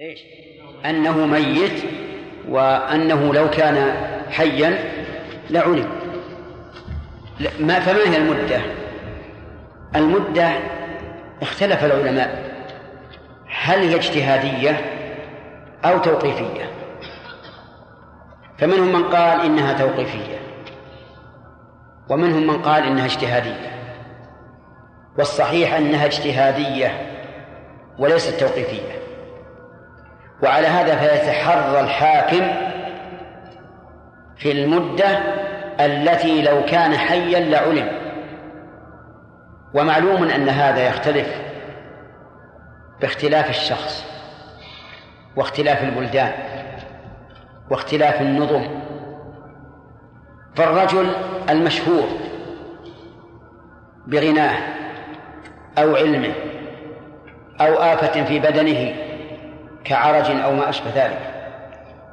إيش؟ 0.00 0.20
أنه 0.84 1.26
ميت 1.26 1.84
وأنه 2.48 3.34
لو 3.34 3.50
كان 3.50 3.92
حيا 4.30 4.78
لعلم. 5.50 5.88
ما 7.60 7.80
فما 7.80 8.10
هي 8.10 8.16
المدة؟ 8.16 8.60
المدة 9.96 10.52
اختلف 11.42 11.84
العلماء. 11.84 12.54
هل 13.46 13.78
هي 13.78 13.94
اجتهادية 13.94 14.84
أو 15.84 15.98
توقيفية؟ 15.98 16.70
فمنهم 18.58 18.92
من 18.92 19.04
قال 19.04 19.40
إنها 19.40 19.72
توقيفية 19.72 20.38
ومنهم 22.08 22.46
من 22.46 22.62
قال 22.62 22.82
إنها 22.84 23.06
اجتهادية. 23.06 23.70
والصحيح 25.18 25.74
أنها 25.74 26.06
اجتهادية 26.06 27.10
وليست 27.98 28.40
توقيفية. 28.40 29.03
وعلى 30.42 30.66
هذا 30.66 30.96
فيتحرى 30.96 31.80
الحاكم 31.80 32.46
في 34.36 34.52
المدة 34.52 35.18
التي 35.80 36.42
لو 36.42 36.64
كان 36.64 36.96
حيا 36.96 37.40
لعلم. 37.40 37.88
ومعلوم 39.74 40.24
أن 40.24 40.48
هذا 40.48 40.88
يختلف 40.88 41.28
باختلاف 43.00 43.50
الشخص 43.50 44.04
واختلاف 45.36 45.82
البلدان 45.82 46.32
واختلاف 47.70 48.20
النظم. 48.20 48.84
فالرجل 50.54 51.10
المشهور 51.50 52.08
بغناه 54.06 54.58
أو 55.78 55.96
علمه 55.96 56.34
أو 57.60 57.74
آفة 57.74 58.24
في 58.24 58.38
بدنه 58.38 58.94
كعرج 59.84 60.30
أو 60.30 60.54
ما 60.54 60.68
أشبه 60.68 60.90
ذلك. 60.94 61.18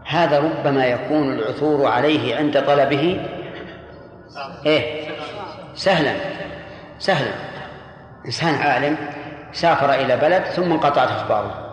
هذا 0.06 0.40
ربما 0.40 0.86
يكون 0.86 1.34
العثور 1.34 1.88
عليه 1.88 2.36
عند 2.36 2.62
طلبه. 2.62 3.26
إيه 4.66 5.10
سهلا 5.76 6.14
سهلا. 7.00 7.32
إنسان 8.26 8.56
عالم 8.56 8.98
سافر 9.54 9.94
إلى 9.94 10.18
بلد 10.18 10.44
ثم 10.44 10.72
انقطعت 10.72 11.10
أخباره. 11.10 11.68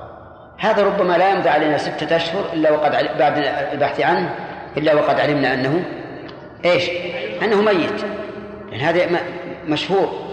هذا 0.58 0.83
ربما 0.83 1.19
لا 1.19 1.31
يمضي 1.31 1.48
علينا 1.48 1.78
ستة 1.78 2.17
أشهر 2.17 2.45
إلا 2.53 2.70
وقد 2.70 2.91
بعد 3.19 3.39
البحث 3.73 4.01
عنه 4.01 4.34
إلا 4.77 4.95
وقد 4.95 5.20
علمنا 5.20 5.55
أنه 5.55 5.84
إيش؟ 6.64 6.91
أنه 7.42 7.62
ميت. 7.62 8.05
يعني 8.70 8.83
هذا 8.83 9.20
مشهور. 9.67 10.28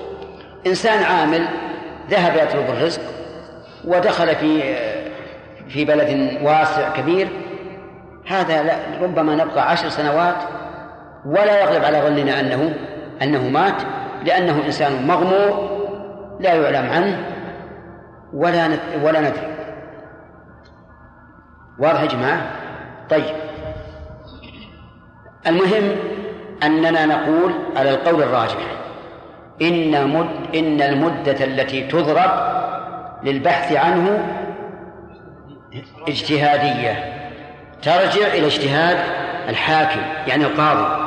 إنسان 0.67 1.03
عامل 1.03 1.45
ذهب 2.09 2.35
يطلب 2.35 2.69
الرزق 2.69 3.01
ودخل 3.85 4.35
في 4.35 4.75
في 5.67 5.85
بلد 5.85 6.39
واسع 6.43 6.89
كبير 6.89 7.27
هذا 8.27 8.63
لا 8.63 8.75
ربما 9.01 9.35
نبقى 9.35 9.71
عشر 9.71 9.89
سنوات 9.89 10.35
ولا 11.25 11.61
يغلب 11.61 11.83
على 11.83 12.01
ظننا 12.01 12.39
أنه 12.39 12.73
أنه 13.21 13.49
مات 13.49 13.81
لأنه 14.25 14.65
إنسان 14.65 15.07
مغمور 15.07 15.75
لا 16.39 16.53
يعلم 16.53 16.89
عنه 16.89 17.25
ولا 18.33 18.69
ولا 19.03 19.19
ندري 19.19 19.55
واضح 21.79 22.01
يا 22.01 22.07
جماعة؟ 22.07 22.51
طيب 23.09 23.35
المهم 25.47 25.95
أننا 26.63 27.05
نقول 27.05 27.51
على 27.75 27.89
القول 27.89 28.23
الراجح 28.23 28.57
إن 29.61 30.09
مد 30.09 30.55
إن 30.55 30.81
المدة 30.81 31.45
التي 31.45 31.87
تضرب 31.87 32.31
للبحث 33.23 33.73
عنه 33.73 34.25
اجتهادية. 36.07 37.13
ترجع 37.81 38.27
إلى 38.33 38.47
اجتهاد 38.47 38.97
الحاكم 39.49 40.01
يعني 40.27 40.45
القاضي. 40.45 41.05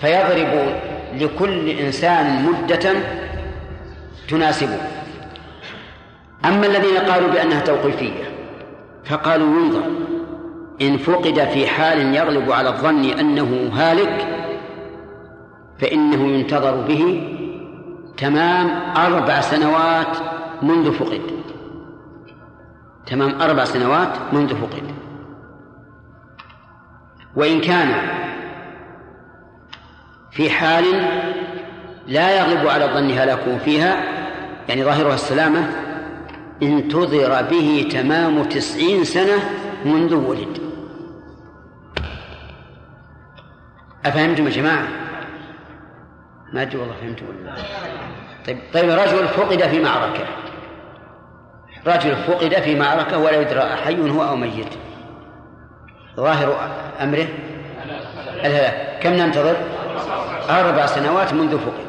فيضرب 0.00 0.74
لكل 1.14 1.68
إنسان 1.68 2.44
مدة 2.44 2.92
تناسبه. 4.28 4.78
أما 6.44 6.66
الذين 6.66 6.98
قالوا 6.98 7.30
بأنها 7.30 7.60
توقيفية 7.60 8.24
فقالوا 9.04 9.60
ينظر 9.60 9.82
إن 10.80 10.98
فقد 10.98 11.48
في 11.52 11.66
حال 11.66 12.14
يغلب 12.14 12.52
على 12.52 12.68
الظن 12.68 13.04
أنه 13.04 13.70
هالك 13.74 14.26
فإنه 15.78 16.28
ينتظر 16.38 16.74
به 16.76 17.34
تمام 18.16 18.70
أربع 18.96 19.40
سنوات 19.40 20.16
منذ 20.62 20.92
فقد. 20.92 21.37
تمام 23.10 23.42
أربع 23.42 23.64
سنوات 23.64 24.32
منذ 24.32 24.54
فقد. 24.54 24.94
وإن 27.36 27.60
كان 27.60 27.88
في 30.30 30.50
حال 30.50 30.84
لا 32.06 32.38
يغلب 32.38 32.68
على 32.68 32.84
الظن 32.84 33.10
هلاكه 33.10 33.58
فيها 33.58 34.04
يعني 34.68 34.84
ظاهرها 34.84 35.14
السلامة 35.14 35.70
انتظر 36.62 37.42
به 37.42 37.88
تمام 37.92 38.44
تسعين 38.44 39.04
سنة 39.04 39.38
منذ 39.84 40.14
ولد. 40.14 40.58
أفهمتم 44.06 44.46
يا 44.46 44.50
جماعة؟ 44.50 44.88
ما 46.52 46.62
أدري 46.62 46.78
والله 46.78 46.94
فهمتم 46.94 47.26
طيب 48.46 48.58
طيب 48.74 48.90
رجل 48.90 49.28
فقد 49.28 49.62
في 49.62 49.82
معركة. 49.82 50.24
رجل 51.88 52.16
فقد 52.16 52.54
في 52.54 52.74
معركة 52.74 53.18
ولا 53.18 53.40
يدرى 53.40 53.76
حي 53.84 54.10
هو 54.10 54.22
أو 54.22 54.36
ميت. 54.36 54.74
ظاهر 56.16 56.70
أمره؟ 57.00 57.26
الهلاك 58.44 58.98
كم 59.02 59.12
ننتظر؟ 59.12 59.56
أربع 60.50 60.86
سنوات 60.86 61.32
منذ 61.32 61.58
فقد. 61.58 61.88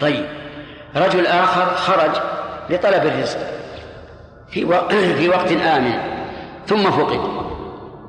طيب 0.00 0.24
رجل 0.96 1.26
آخر 1.26 1.74
خرج 1.76 2.10
لطلب 2.70 3.06
الرزق 3.06 3.38
في 4.50 4.66
في 5.18 5.28
وقت 5.28 5.52
آمن 5.52 5.98
ثم 6.66 6.90
فقد. 6.90 7.20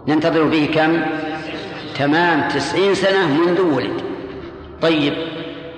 ننتظر 0.07 0.43
به 0.43 0.69
كم؟ 0.73 1.01
تمام 1.95 2.47
تسعين 2.47 2.95
سنة 2.95 3.27
منذ 3.27 3.61
ولد. 3.61 4.01
طيب 4.81 5.13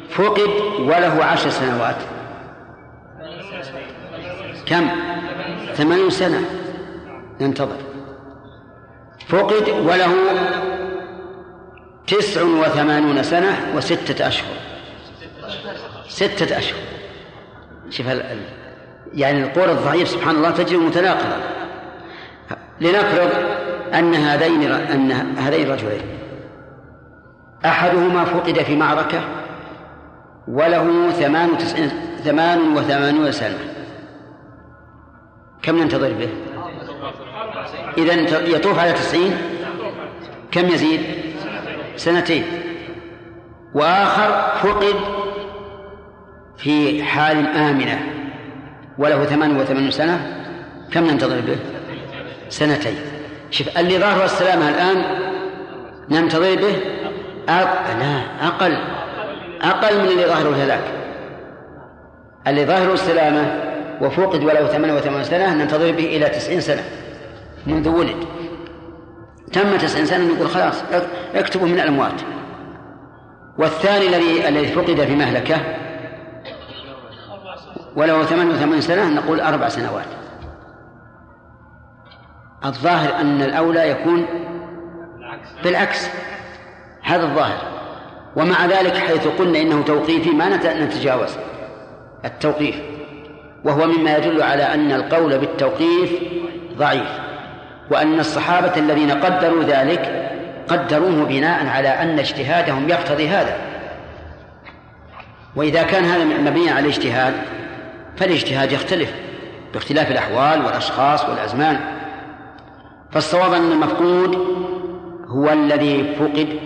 فقد 0.10 0.50
وله 0.80 1.26
عشر 1.26 1.50
سنوات. 1.50 2.15
كم؟ 4.66 4.90
ثمانين 5.74 6.10
سنة. 6.10 6.42
ننتظر 7.42 7.78
فقد 9.28 9.70
وله 9.70 10.16
تسع 12.08 12.42
وثمانون 12.42 13.24
سنة 13.24 13.58
وستة 13.76 14.28
أشهر. 14.28 14.56
ستة 16.08 16.58
أشهر. 16.58 16.80
شوف 17.90 18.08
يعني 19.14 19.44
القول 19.44 19.70
الضعيف 19.70 20.08
سبحان 20.08 20.36
الله 20.36 20.52
تجري 20.52 20.78
متناقضة 20.78 21.36
لنفرض 22.82 23.30
أن 23.94 24.16
هذين 24.16 24.72
أن 24.72 25.12
هذين 25.38 25.68
الرجلين 25.68 26.02
أحدهما 27.66 28.26
فقد 28.26 28.60
في 28.60 28.76
معركة 28.76 29.22
وله 30.48 31.12
ثمان 31.12 31.50
وتسعين 31.50 31.90
ثمان 32.24 32.78
وثمانون 32.78 33.32
سنة. 33.32 33.75
كم 35.66 35.78
ننتظر 35.78 36.14
به؟ 36.14 36.30
إذا 37.98 38.14
يطوف 38.56 38.80
على 38.80 38.94
تسعين. 38.94 39.38
كم 40.52 40.66
يزيد؟ 40.66 41.02
سنتين. 41.96 42.44
وآخر 43.74 44.58
فقد 44.58 44.96
في 46.58 47.04
حال 47.04 47.48
آمنة. 47.48 48.00
وله 48.98 49.26
ثمان 49.26 49.58
وثمانون 49.58 49.92
سنة. 49.92 50.46
كم 50.92 51.04
ننتظر 51.04 51.42
به؟ 51.42 51.58
سنتين. 52.50 52.96
شوف 53.52 53.78
اللي 53.78 54.00
ظاهر 54.00 54.26
السلامة 54.26 54.70
الآن 54.70 55.04
ننتظر 56.10 56.56
به 56.56 56.76
أق... 57.50 57.98
لا 58.00 58.48
أقل. 58.48 58.78
أقل 59.62 59.98
من 60.00 60.08
اللي 60.08 60.26
ظاهره 60.26 60.50
الهلاك 60.50 60.84
اللي 62.48 62.66
ظاهره 62.66 62.94
السلامة 62.94 63.75
وفوقد 64.02 64.44
وله 64.44 64.68
ثمانية 64.68 64.94
وثمانين 64.94 65.24
سنة 65.24 65.54
ننتظر 65.54 65.92
به 65.92 66.06
إلى 66.06 66.30
تسعين 66.30 66.62
سنة 66.62 66.84
منذ 67.68 67.90
ولد. 67.90 68.26
تم 69.54 69.78
تسعين 69.78 70.06
سنة 70.06 70.34
نقول 70.34 70.50
خلاص 70.50 70.84
اكتبوا 71.36 71.68
من 71.68 71.80
الأموات. 71.80 72.22
والثاني 73.58 74.08
الذي 74.08 74.48
الذي 74.48 74.68
فقد 74.68 75.04
في 75.04 75.16
مهلكة 75.16 75.58
وله 77.96 78.24
ثمان 78.24 78.50
وثمانين 78.50 78.82
سنة 78.82 79.10
نقول 79.10 79.40
أربع 79.40 79.70
سنوات. 79.70 80.08
الظاهر 82.66 83.16
أن 83.22 83.42
الأولى 83.42 83.90
يكون 83.90 84.26
بالعكس 85.64 86.08
هذا 87.02 87.24
الظاهر. 87.24 87.58
ومع 88.36 88.66
ذلك 88.66 88.98
حيث 88.98 89.28
قلنا 89.28 89.62
إنه 89.62 89.84
توقيفي 89.84 90.30
ما 90.30 90.58
نتجاوز 90.66 91.30
التوقيف. 92.26 92.95
وهو 93.66 93.88
مما 93.88 94.18
يدل 94.18 94.42
على 94.42 94.64
أن 94.64 94.92
القول 94.92 95.38
بالتوقيف 95.38 96.12
ضعيف 96.78 97.08
وأن 97.92 98.20
الصحابة 98.20 98.78
الذين 98.78 99.12
قدروا 99.12 99.64
ذلك 99.64 100.32
قدروه 100.68 101.26
بناء 101.26 101.68
على 101.68 101.90
أن 101.90 102.20
اجتهادهم 102.20 102.90
يقتضي 102.90 103.28
هذا. 103.28 103.58
وإذا 105.56 105.84
كان 105.84 106.04
هذا 106.04 106.24
مبنيا 106.24 106.74
على 106.74 106.80
الاجتهاد 106.80 107.34
فالاجتهاد 108.18 108.72
يختلف 108.72 109.14
باختلاف 109.74 110.12
الأحوال 110.12 110.66
والأشخاص 110.66 111.30
والأزمان. 111.30 111.80
فالصواب 113.12 113.54
أن 113.54 113.72
المفقود 113.72 114.36
هو 115.28 115.50
الذي 115.50 116.16
فقد 116.20 116.60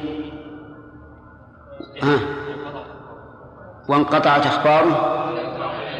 وانقطعت 3.87 4.45
أخباره. 4.45 5.18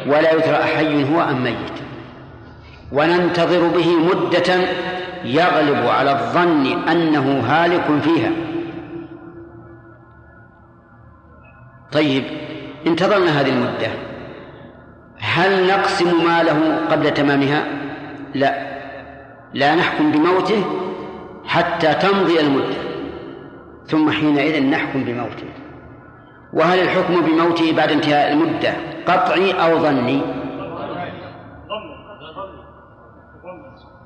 ولا 0.06 0.32
يدرى 0.32 0.56
أحي 0.56 1.14
هو 1.14 1.20
أم 1.20 1.44
ميت. 1.44 1.76
وننتظر 2.92 3.68
به 3.68 3.96
مدة 3.96 4.54
يغلب 5.24 5.86
على 5.86 6.12
الظن 6.12 6.88
أنه 6.88 7.40
هالك 7.46 8.02
فيها. 8.02 8.30
طيب 11.92 12.24
انتظرنا 12.86 13.40
هذه 13.40 13.48
المدة. 13.48 13.88
هل 15.18 15.66
نقسم 15.66 16.24
ماله 16.24 16.86
قبل 16.90 17.14
تمامها؟ 17.14 17.64
لا. 18.34 18.70
لا 19.54 19.74
نحكم 19.74 20.12
بموته 20.12 20.64
حتى 21.46 21.94
تمضي 21.94 22.40
المدة. 22.40 22.76
ثم 23.86 24.10
حينئذ 24.10 24.62
نحكم 24.62 25.04
بموته. 25.04 25.46
وهل 26.52 26.78
الحكم 26.78 27.20
بموته 27.20 27.72
بعد 27.72 27.92
انتهاء 27.92 28.32
المدة 28.32 28.74
قطعي 29.06 29.52
أو 29.52 29.78
ظني؟ 29.78 30.20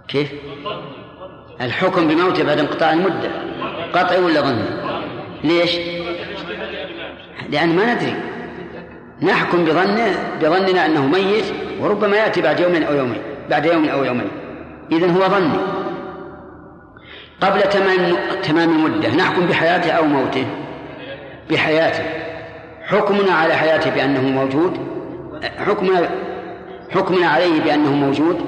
كيف؟ 0.08 0.32
الحكم 1.60 2.08
بموته 2.08 2.44
بعد 2.44 2.58
انقطاع 2.58 2.92
المدة 2.92 3.30
قطعي 3.92 4.18
ولا 4.18 4.40
ظني؟ 4.40 4.64
ليش؟ 5.44 5.78
لأن 7.50 7.76
ما 7.76 7.94
ندري. 7.94 8.14
نحكم 9.22 9.64
بظنه 9.64 10.38
بظننا 10.42 10.86
أنه 10.86 11.06
ميت 11.06 11.44
وربما 11.80 12.16
يأتي 12.16 12.42
بعد 12.42 12.60
يوم 12.60 12.82
أو 12.82 12.94
يومين 12.94 13.22
بعد 13.50 13.66
يوم 13.66 13.88
أو 13.88 14.04
يومين. 14.04 14.30
إذن 14.92 15.10
هو 15.10 15.28
ظني. 15.28 15.58
قبل 17.40 17.62
تمام 17.62 18.16
تمام 18.42 18.70
المدة 18.70 19.14
نحكم 19.14 19.46
بحياته 19.46 19.90
أو 19.90 20.04
موته؟ 20.04 20.46
بحياته. 21.50 22.23
حكمنا 22.84 23.32
على 23.32 23.54
حياته 23.54 23.90
بأنه 23.90 24.20
موجود؟ 24.20 24.94
حكمنا 25.66 26.10
حكمنا 26.90 27.26
عليه 27.26 27.60
بأنه 27.60 27.92
موجود؟ 27.92 28.46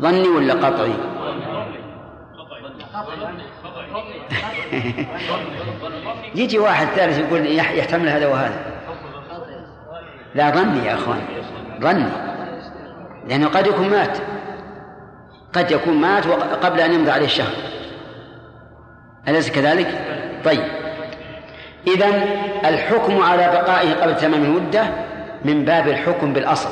ظني 0.00 0.28
ولا 0.28 0.54
قطعي؟ 0.54 0.94
يجي 6.34 6.58
واحد 6.58 6.86
ثالث 6.86 7.18
يقول 7.18 7.56
يحتمل 7.56 8.08
هذا 8.08 8.26
وهذا. 8.26 8.60
لا 10.34 10.50
ظني 10.50 10.86
يا 10.86 10.94
أخوان 10.94 11.20
ظني. 11.80 12.08
لأنه 13.28 13.48
قد 13.48 13.66
يكون 13.66 13.90
مات. 13.90 14.18
قد 15.52 15.70
يكون 15.70 15.94
مات 15.94 16.26
قبل 16.64 16.80
أن 16.80 16.92
يمضي 16.92 17.10
عليه 17.10 17.26
الشهر. 17.26 17.52
أليس 19.28 19.50
كذلك؟ 19.50 20.00
طيب. 20.44 20.83
إذا 21.86 22.06
الحكم 22.68 23.22
على 23.22 23.48
بقائه 23.48 23.94
قبل 23.94 24.16
تمام 24.16 24.44
المدة 24.44 24.84
من 25.44 25.64
باب 25.64 25.88
الحكم 25.88 26.32
بالأصل. 26.32 26.70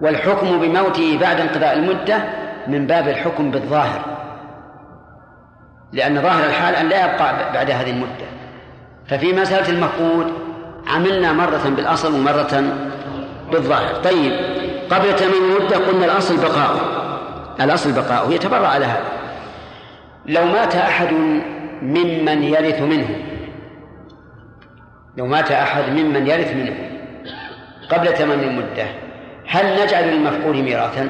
والحكم 0.00 0.60
بموته 0.60 1.18
بعد 1.20 1.40
انقضاء 1.40 1.72
المدة 1.72 2.24
من 2.66 2.86
باب 2.86 3.08
الحكم 3.08 3.50
بالظاهر. 3.50 4.00
لأن 5.92 6.22
ظاهر 6.22 6.44
الحال 6.44 6.74
أن 6.74 6.88
لا 6.88 7.04
يبقى 7.04 7.52
بعد 7.54 7.70
هذه 7.70 7.90
المدة. 7.90 8.26
ففي 9.08 9.32
مسألة 9.32 9.68
المفقود 9.68 10.32
عملنا 10.86 11.32
مرة 11.32 11.72
بالأصل 11.76 12.14
ومرة 12.14 12.64
بالظاهر. 13.52 13.94
طيب 13.94 14.32
قبل 14.90 15.16
تمام 15.16 15.32
المدة 15.34 15.76
قلنا 15.76 16.04
الأصل 16.04 16.36
بقاؤه. 16.36 16.80
الأصل 17.60 17.92
بقاؤه 17.92 18.32
يتبرع 18.32 18.68
على 18.68 18.84
هذا. 18.84 19.04
لو 20.26 20.44
مات 20.44 20.76
أحد 20.76 21.08
ممن 21.82 22.42
يرث 22.42 22.80
منه. 22.80 23.08
لو 25.16 25.26
مات 25.26 25.50
أحد 25.50 25.90
ممن 25.90 26.26
يرث 26.26 26.56
منه. 26.56 26.74
قبل 27.90 28.14
تمام 28.14 28.40
المدة. 28.40 28.86
هل 29.46 29.82
نجعل 29.82 30.08
للمفقود 30.08 30.56
ميراثا؟ 30.56 31.08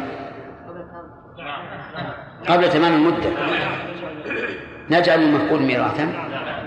قبل 2.48 2.70
تمام 2.70 2.94
المدة. 2.94 3.30
نجعل 4.90 5.22
المفقود 5.22 5.60
ميراثا؟ 5.60 6.08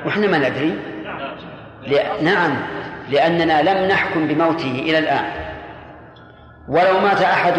وإحنا 0.05 0.27
ما 0.27 0.37
ندري. 0.37 0.79
نعم. 2.21 2.51
لأننا 3.09 3.61
لم 3.61 3.87
نحكم 3.87 4.27
بموته 4.27 4.71
إلى 4.71 4.99
الآن. 4.99 5.25
ولو 6.67 6.99
مات 6.99 7.21
أحد 7.21 7.53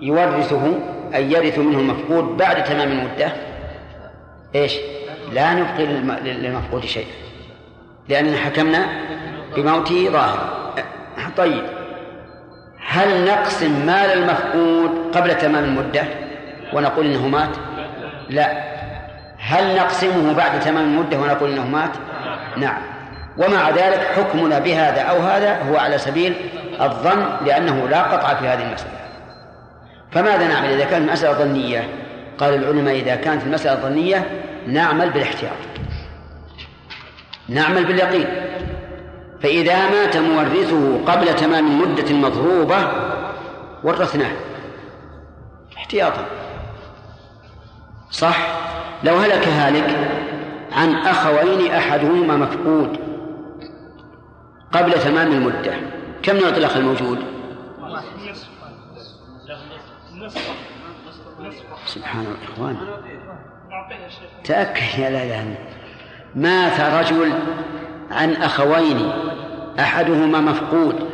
يورثه 0.00 0.74
أي 1.14 1.32
يرث 1.32 1.58
منه 1.58 1.78
المفقود 1.78 2.36
بعد 2.36 2.64
تمام 2.64 2.92
المدة 2.92 3.32
إيش؟ 4.54 4.76
لا 5.32 5.54
نبقي 5.54 5.86
للمفقود 6.24 6.84
شيء 6.84 7.06
لأننا 8.08 8.36
حكمنا 8.36 8.86
بموته 9.56 10.08
ظاهر. 10.10 10.62
طيب 11.36 11.62
هل 12.86 13.24
نقسم 13.24 13.86
مال 13.86 14.12
المفقود 14.12 15.16
قبل 15.16 15.38
تمام 15.38 15.64
المدة 15.64 16.04
ونقول 16.72 17.06
إنه 17.06 17.28
مات؟ 17.28 17.48
لا. 18.30 18.72
هل 19.38 19.76
نقسمه 19.76 20.32
بعد 20.32 20.60
تمام 20.60 20.84
المدة 20.84 21.18
ونقول 21.18 21.50
إنه 21.50 21.66
مات؟ 21.66 21.90
نعم. 22.56 22.82
ومع 23.38 23.70
ذلك 23.70 24.00
حكمنا 24.16 24.58
بهذا 24.58 25.00
أو 25.00 25.18
هذا 25.18 25.62
هو 25.62 25.76
على 25.76 25.98
سبيل 25.98 26.34
الظن 26.80 27.26
لأنه 27.46 27.88
لا 27.88 28.02
قطع 28.02 28.34
في 28.34 28.48
هذه 28.48 28.62
المسألة. 28.62 28.92
فماذا 30.12 30.48
نعمل 30.48 30.68
إذا 30.68 30.84
كانت 30.84 31.08
المسألة 31.08 31.32
ظنية؟ 31.32 31.88
قال 32.38 32.54
العلماء 32.54 32.94
إذا 32.94 33.16
كانت 33.16 33.42
المسألة 33.42 33.80
ظنية 33.80 34.26
نعمل 34.66 35.10
بالاحتياط. 35.10 35.56
نعمل 37.48 37.84
باليقين. 37.84 38.26
فإذا 39.42 39.90
مات 39.90 40.16
مورثه 40.16 41.04
قبل 41.04 41.36
تمام 41.36 41.66
المدة 41.66 42.10
المضروبة 42.10 42.88
ورثناه. 43.84 44.32
احتياطا. 45.76 46.26
صح؟ 48.10 48.36
لو 49.04 49.16
هلك 49.16 49.48
هالك 49.48 50.10
عن 50.72 50.94
أخوين 50.94 51.72
أحدهما 51.72 52.36
مفقود 52.36 52.98
قبل 54.72 54.92
تمام 54.92 55.32
المدة 55.32 55.74
كم 56.22 56.36
نعطي 56.36 56.56
الأخ 56.56 56.76
الموجود؟ 56.76 57.18
سبحان 61.86 62.26
الإخوان 62.26 62.76
تأكد 64.44 64.98
يا 64.98 65.10
لا 65.10 65.24
لا 65.24 65.44
مات 66.34 66.80
رجل 66.80 67.32
عن 68.10 68.32
أخوين 68.32 69.12
أحدهما 69.80 70.40
مفقود 70.40 71.08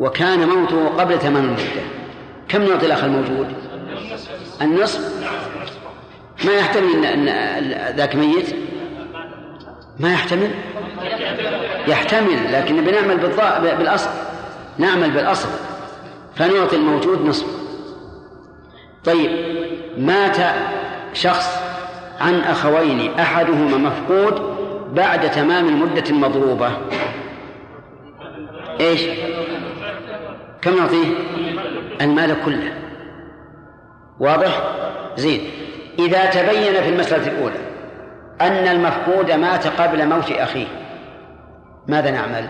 وكان 0.00 0.48
موته 0.48 0.88
قبل 0.88 1.18
تمام 1.18 1.44
المدة. 1.44 1.82
كم 2.48 2.62
نعطي 2.62 2.86
الأخ 2.86 3.04
الموجود؟ 3.04 3.54
النصف؟ 4.62 5.24
ما 6.44 6.52
يحتمل 6.52 7.04
أن 7.04 7.26
ذاك 7.96 8.16
ميت؟ 8.16 8.54
ما 10.00 10.12
يحتمل؟ 10.12 10.50
يحتمل 11.88 12.52
لكن 12.52 12.84
بنعمل 12.84 13.16
بالأصل. 13.78 14.10
نعمل 14.78 15.10
بالأصل. 15.10 15.48
فنعطي 16.36 16.76
الموجود 16.76 17.26
نصف. 17.26 17.46
طيب 19.04 19.30
مات 19.98 20.36
شخص 21.12 21.62
عن 22.20 22.40
أخوين 22.40 23.20
أحدهما 23.20 23.76
مفقود 23.76 24.56
بعد 24.94 25.30
تمام 25.30 25.68
المدة 25.68 26.10
المضروبة. 26.10 26.70
إيش؟ 28.80 29.02
كم 30.62 30.76
نعطيه؟ 30.76 31.06
المال 32.00 32.36
كله. 32.44 32.72
واضح؟ 34.20 34.62
زين. 35.16 35.40
إذا 35.98 36.26
تبين 36.26 36.82
في 36.82 36.88
المسألة 36.88 37.26
الأولى 37.26 37.58
أن 38.40 38.68
المفقود 38.68 39.30
مات 39.30 39.66
قبل 39.66 40.08
موت 40.08 40.30
أخيه 40.30 40.66
ماذا 41.88 42.10
نعمل؟ 42.10 42.48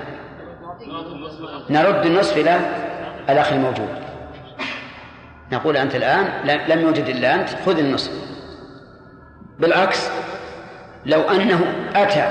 نرد 1.71 2.07
النصف 2.07 2.37
إلى 2.37 2.61
الأخ 3.28 3.52
الموجود. 3.52 3.88
نقول 5.52 5.76
أنت 5.76 5.95
الآن 5.95 6.28
لم 6.69 6.81
يوجد 6.81 7.09
إلا 7.09 7.35
أنت 7.35 7.49
خذ 7.66 7.78
النصف. 7.78 8.32
بالعكس 9.62 10.09
لو 11.07 11.21
أنه 11.21 11.75
أتى 11.95 12.28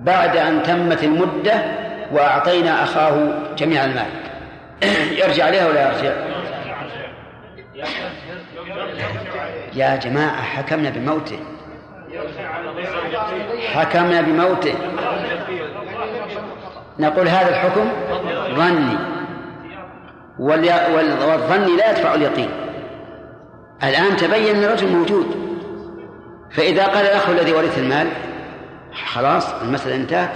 بعد 0.00 0.36
أن 0.36 0.62
تمت 0.62 1.04
المدة 1.04 1.62
وأعطينا 2.12 2.82
أخاه 2.82 3.32
جميع 3.56 3.84
المال. 3.84 4.10
يرجع 5.24 5.44
عليها 5.44 5.68
ولا 5.68 5.92
يرجع؟ 5.92 6.12
يا 9.74 9.96
جماعة 9.96 10.42
حكمنا 10.42 10.90
بموته. 10.90 11.38
حكمنا 13.74 14.20
بموته. 14.20 14.74
نقول 16.98 17.28
هذا 17.28 17.48
الحكم 17.48 17.88
ظني. 18.54 18.96
والظن 20.38 21.76
لا 21.76 21.90
يدفع 21.90 22.14
اليقين. 22.14 22.50
الآن 23.84 24.16
تبين 24.16 24.56
أن 24.56 24.64
الرجل 24.64 24.88
موجود. 24.88 25.49
فإذا 26.50 26.86
قال 26.86 27.06
الأخ 27.06 27.28
الذي 27.28 27.52
ورث 27.52 27.78
المال 27.78 28.08
خلاص 29.06 29.52
المسألة 29.62 29.96
انتهت 29.96 30.30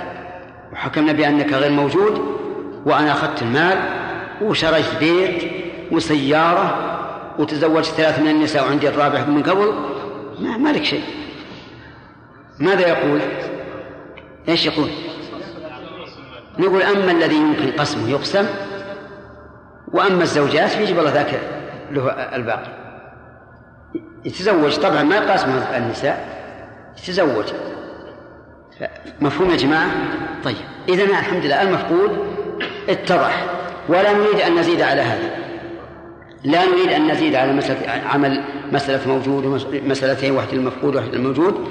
وحكمنا 0.73 1.13
بأنك 1.13 1.53
غير 1.53 1.71
موجود 1.71 2.39
وأنا 2.87 3.13
أخذت 3.13 3.43
المال 3.43 3.79
وشريت 4.43 4.99
بيت 5.01 5.53
وسيارة 5.93 6.95
وتزوجت 7.39 7.87
ثلاث 7.87 8.19
من 8.19 8.29
النساء 8.29 8.65
وعندي 8.65 8.89
الرابع 8.89 9.25
من 9.25 9.43
قبل 9.43 9.75
ما, 10.41 10.57
ما 10.57 10.69
لك 10.69 10.85
شيء 10.85 11.03
ماذا 12.59 12.89
يقول؟ 12.89 13.21
إيش 14.49 14.67
يقول؟ 14.67 14.89
نقول 16.59 16.83
أما 16.83 17.13
الذي 17.13 17.37
يمكن 17.37 17.71
قسمه 17.79 18.11
يقسم 18.11 18.47
وأما 19.93 20.23
الزوجات 20.23 20.71
فيجب 20.71 20.99
الله 20.99 21.11
ذاك 21.11 21.41
له 21.91 22.11
الباقي 22.11 22.84
يتزوج 24.25 24.77
طبعا 24.77 25.03
ما 25.03 25.17
يقاس 25.17 25.45
النساء 25.77 26.29
يتزوج. 26.99 27.45
مفهوم 29.21 29.51
يا 29.51 29.57
جماعة؟ 29.57 29.91
طيب. 30.45 30.57
إذا 30.89 31.05
الحمد 31.05 31.45
لله 31.45 31.63
المفقود 31.63 32.19
اتضح. 32.89 33.47
ولا 33.89 34.13
نريد 34.13 34.41
أن 34.41 34.55
نزيد 34.55 34.81
على 34.81 35.01
هذا. 35.01 35.31
لا 36.45 36.65
نريد 36.65 36.89
أن 36.89 37.11
نزيد 37.11 37.35
على 37.35 37.53
مسألة 37.53 38.09
عمل 38.09 38.45
مسألة 38.73 39.09
موجود 39.09 39.45
ومسألتين 39.45 40.33
واحد 40.33 40.53
المفقود 40.53 40.97
وواحد 40.97 41.15
الموجود. 41.15 41.69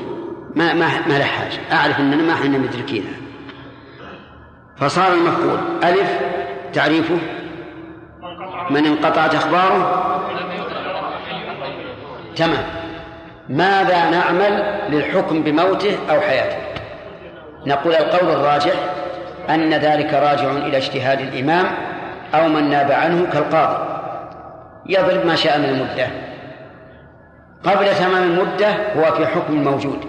ما 0.56 0.74
ما 0.74 1.08
ما 1.08 1.18
له 1.18 1.24
حاجة. 1.24 1.60
أعرف 1.72 2.00
أننا 2.00 2.24
ما 2.24 2.34
إحنا 2.34 2.58
مدركينها. 2.58 3.14
فصار 4.78 5.14
المفقود 5.14 5.60
ألف 5.84 6.20
تعريفه؟ 6.74 7.18
من 8.70 8.86
انقطعت 8.86 9.36
أخباره؟ 9.36 10.13
تمام. 12.36 12.64
ماذا 13.50 14.10
نعمل 14.10 14.80
للحكم 14.90 15.44
بموته 15.44 15.98
أو 16.10 16.20
حياته؟ 16.22 16.58
نقول 17.66 17.96
القول 17.96 18.32
الراجح 18.32 18.74
أن 19.50 19.74
ذلك 19.74 20.14
راجع 20.14 20.52
إلى 20.52 20.78
اجتهاد 20.78 21.20
الإمام 21.20 21.66
أو 22.36 22.48
من 22.48 22.70
ناب 22.70 22.92
عنه 22.92 23.26
كالقاضي. 23.34 23.94
يضرب 24.86 25.26
ما 25.26 25.36
شاء 25.36 25.60
من 25.60 25.66
المدة. 25.66 26.08
قبل 27.64 27.96
تمام 27.96 28.24
المدة 28.24 28.70
هو 28.70 29.12
في 29.16 29.28
حكم 29.28 29.54
الموجود 29.54 30.06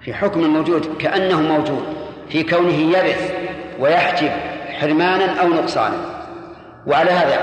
في 0.00 0.14
حكم 0.14 0.40
الموجود 0.40 0.96
كأنه 0.98 1.40
موجود. 1.40 1.84
في 2.28 2.42
كونه 2.42 2.96
يرث 2.98 3.32
ويحجب 3.78 4.30
حرمانا 4.80 5.40
أو 5.40 5.48
نقصانا. 5.48 5.96
وعلى 6.86 7.10
هذا 7.10 7.38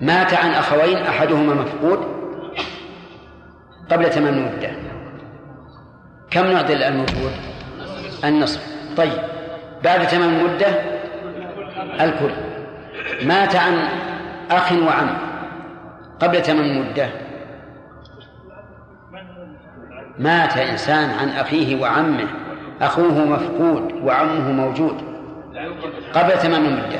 مات 0.00 0.34
عن 0.34 0.50
أخوين 0.50 0.96
أحدهما 0.96 1.54
مفقود 1.54 1.98
قبل 3.90 4.10
تمام 4.10 4.34
المدة 4.34 4.70
كم 6.30 6.46
نعدل 6.46 6.82
الموجود 6.82 7.32
النصف. 8.24 8.60
طيب 8.96 9.18
بعد 9.84 10.06
تمام 10.06 10.28
المدة 10.28 10.66
الكل. 12.00 12.30
مات 13.22 13.56
عن 13.56 13.88
أخ 14.50 14.72
وعم 14.72 15.18
قبل 16.20 16.42
تمام 16.42 16.64
المدة 16.64 17.08
مات 20.18 20.56
إنسان 20.56 21.10
عن 21.10 21.28
أخيه 21.28 21.80
وعمه. 21.80 22.28
أخوه 22.82 23.24
مفقود 23.24 23.92
وعمه 23.92 24.52
موجود 24.52 24.96
قبل 26.14 26.38
تمام 26.38 26.64
المدة 26.64 26.98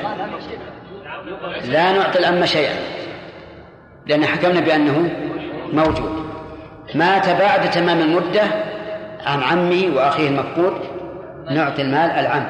لا 1.65 1.91
نعطي 1.91 2.19
الأم 2.19 2.45
شيئا 2.45 2.75
لأن 4.05 4.25
حكمنا 4.25 4.59
بأنه 4.59 5.09
موجود. 5.73 6.27
مات 6.95 7.29
بعد 7.29 7.71
تمام 7.71 7.99
المدة 7.99 8.43
عن 9.25 9.43
عمه 9.43 9.95
وأخيه 9.95 10.27
المفقود 10.27 10.73
نعطي 11.49 11.81
المال 11.81 12.11
العم. 12.11 12.45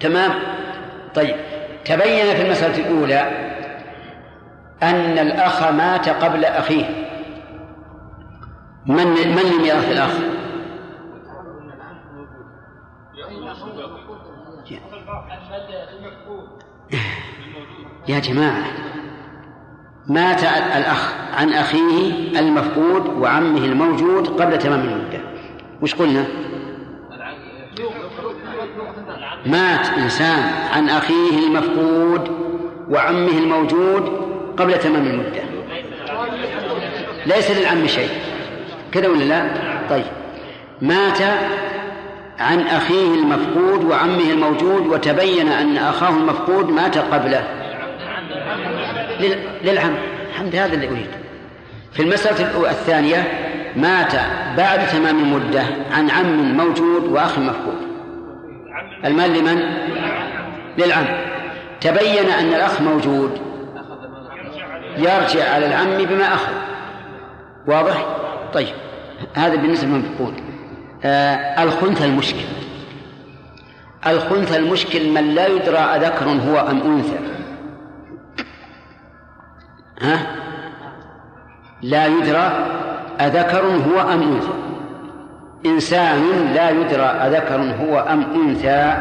تمام؟ 0.00 0.30
طيب. 1.14 1.36
تبين 1.84 2.36
في 2.36 2.42
المسألة 2.42 2.86
الأولى 2.86 3.20
أن 4.82 5.18
الأخ 5.18 5.70
مات 5.72 6.08
قبل 6.08 6.44
أخيه. 6.44 6.84
من 8.86 9.06
من 9.06 9.42
لميراث 9.58 9.90
الأخ؟ 9.90 10.10
يا 18.08 18.18
جماعة 18.18 18.64
مات 20.06 20.42
الأخ 20.76 21.12
عن 21.34 21.52
أخيه 21.52 22.12
المفقود 22.38 23.06
وعمه 23.06 23.64
الموجود 23.64 24.28
قبل 24.40 24.58
تمام 24.58 24.80
المدة. 24.80 25.20
وش 25.82 25.94
قلنا؟ 25.94 26.24
مات 29.46 29.86
إنسان 29.98 30.42
عن 30.72 30.88
أخيه 30.88 31.46
المفقود 31.46 32.30
وعمه 32.90 33.38
الموجود 33.38 34.12
قبل 34.56 34.78
تمام 34.78 35.06
المدة. 35.06 35.42
ليس 37.26 37.50
للعم 37.50 37.86
شيء. 37.86 38.10
كذا 38.92 39.08
ولا 39.08 39.24
لا؟ 39.24 39.50
طيب. 39.90 40.04
مات 40.82 41.18
عن 42.38 42.60
أخيه 42.60 43.14
المفقود 43.14 43.84
وعمه 43.84 44.30
الموجود 44.30 44.86
وتبين 44.86 45.48
أن 45.48 45.76
أخاه 45.76 46.16
المفقود 46.16 46.70
مات 46.70 46.98
قبله. 46.98 47.67
للعم. 49.64 49.94
الحمد 50.30 50.56
هذا 50.56 50.74
اللي 50.74 50.88
أريد 50.88 51.10
في 51.92 52.02
المسألة 52.02 52.70
الثانية 52.70 53.24
مات 53.76 54.12
بعد 54.56 54.86
تمام 54.88 55.18
المدة 55.18 55.62
عن 55.92 56.10
عم 56.10 56.56
موجود 56.56 57.04
وأخ 57.04 57.38
مفقود. 57.38 57.88
المال 59.04 59.38
لمن؟ 59.38 59.62
للعم. 60.78 61.06
تبين 61.80 62.30
أن 62.30 62.48
الأخ 62.48 62.80
موجود. 62.80 63.40
يرجع 64.96 65.54
على 65.54 65.66
العم 65.66 66.04
بما 66.04 66.34
أخذ. 66.34 66.52
واضح؟ 67.66 68.06
طيب. 68.52 68.74
هذا 69.34 69.54
بالنسبة 69.54 69.88
للمفقود. 69.88 70.34
آه 71.04 71.62
الخنث 71.62 72.02
المشكل. 72.02 72.44
الخنث 74.06 74.56
المشكل 74.56 75.10
من 75.10 75.34
لا 75.34 75.46
يدرى 75.46 75.78
أذكر 75.78 76.24
هو 76.24 76.58
أم 76.70 76.80
أنثى. 76.80 77.37
ها؟ 80.02 80.26
لا 81.82 82.06
يدرى 82.06 82.52
أذكر 83.20 83.66
هو 83.66 84.00
أم 84.00 84.22
أنثى. 84.22 84.52
إنسان 85.66 86.52
لا 86.54 86.70
يدرى 86.70 87.02
أذكر 87.02 87.60
هو 87.60 87.98
أم 87.98 88.22
أنثى. 88.22 88.96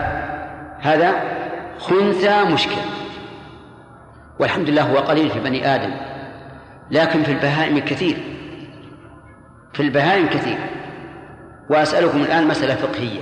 هذا 0.80 1.14
خنثى 1.80 2.44
مشكل. 2.44 2.82
والحمد 4.40 4.70
لله 4.70 4.82
هو 4.82 4.98
قليل 4.98 5.30
في 5.30 5.40
بني 5.40 5.76
آدم 5.76 5.94
لكن 6.92 7.24
في 7.24 7.32
البهائم 7.32 7.80
كثير. 7.80 8.18
في 9.74 9.80
البهائم 9.84 10.28
كثير. 10.28 10.58
وأسألكم 11.70 12.18
الآن 12.18 12.48
مسألة 12.48 12.76
فقهية. 12.76 13.22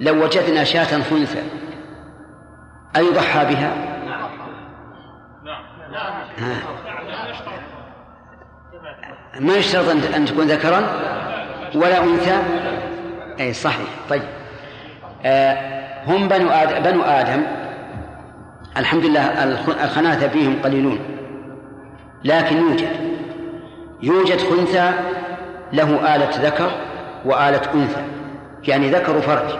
لو 0.00 0.24
وجدنا 0.24 0.64
شاة 0.64 1.02
خنثى 1.02 1.42
أيضحى 2.96 3.44
بها؟ 3.44 3.95
ها. 6.38 6.56
ما 9.40 9.54
يشترط 9.56 9.88
أن 10.14 10.24
تكون 10.24 10.46
ذكرا 10.46 10.82
ولا 11.74 12.04
أنثى؟ 12.04 12.38
أي 13.40 13.52
صحيح. 13.52 13.88
طيب. 14.10 14.22
آه 15.24 16.04
هم 16.06 16.28
بنو 16.28 16.50
آدم, 16.50 16.90
بنو 16.90 17.02
آدم. 17.02 17.42
الحمد 18.76 19.04
لله 19.04 19.44
الخناثة 19.84 20.28
فيهم 20.28 20.62
قليلون. 20.62 20.98
لكن 22.24 22.56
يوجد. 22.56 22.88
يوجد 24.02 24.40
خنثى 24.40 24.92
له 25.72 26.16
آلة 26.16 26.30
ذكر 26.46 26.70
وآلة 27.24 27.62
أنثى. 27.74 28.04
يعني 28.68 28.90
ذكر 28.90 29.20
فرج. 29.20 29.58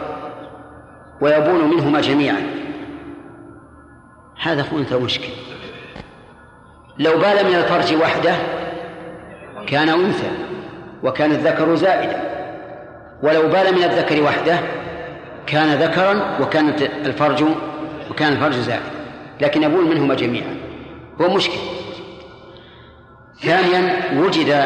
ويبون 1.21 1.69
منهما 1.69 2.01
جميعا. 2.01 2.41
هذا 4.41 4.65
أنثى 4.73 4.95
مشكل. 4.95 5.29
لو 6.99 7.11
بال 7.11 7.45
من 7.45 7.55
الفرج 7.55 7.95
وحده 8.01 8.35
كان 9.67 9.89
أنثى 9.89 10.31
وكان 11.03 11.31
الذكر 11.31 11.75
زائدا. 11.75 12.21
ولو 13.23 13.41
بال 13.41 13.75
من 13.75 13.83
الذكر 13.83 14.23
وحده 14.23 14.59
كان 15.47 15.75
ذكرا 15.75 16.37
وكانت 16.41 16.81
الفرج 16.81 17.43
وكان 18.11 18.33
الفرج 18.33 18.53
زائد. 18.53 18.81
لكن 19.41 19.63
يبول 19.63 19.85
منهما 19.85 20.15
جميعا. 20.15 20.55
هو 21.21 21.29
مشكل. 21.29 21.57
ثانيا 23.41 23.95
وجد 24.15 24.65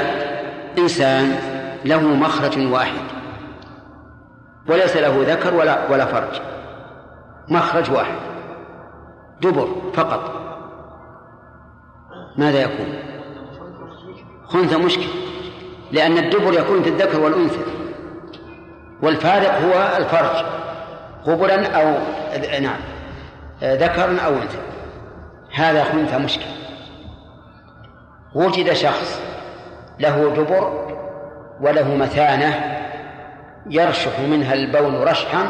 إنسان 0.78 1.36
له 1.86 2.02
مخرج 2.02 2.72
واحد. 2.72 3.02
وليس 4.68 4.98
له 4.98 5.24
ذكر 5.28 5.54
ولا 5.54 5.92
ولا 5.92 6.06
فرج. 6.06 6.42
مخرج 7.50 7.92
واحد. 7.92 8.16
دبر 9.42 9.68
فقط. 9.94 10.41
ماذا 12.38 12.62
يكون؟ 12.62 12.94
خنثى 14.48 14.78
مشكل 14.78 15.08
لأن 15.92 16.18
الدبر 16.18 16.54
يكون 16.54 16.84
في 16.84 16.90
الذكر 16.90 17.20
والأنثى 17.20 17.62
والفارق 19.02 19.52
هو 19.52 19.98
الفرج 19.98 20.46
قبلا 21.26 21.82
أو 21.82 21.98
نعم 22.62 22.80
ذكرا 23.64 24.20
أو 24.20 24.34
أنثى. 24.34 24.58
هذا 25.54 25.84
خنثى 25.84 26.18
مشكل. 26.18 26.46
وجد 28.36 28.74
شخص 28.74 29.22
له 30.00 30.34
دبر 30.36 30.88
وله 31.62 31.96
مثانة 31.96 32.78
يرشح 33.70 34.20
منها 34.20 34.54
البول 34.54 35.08
رشحا 35.08 35.50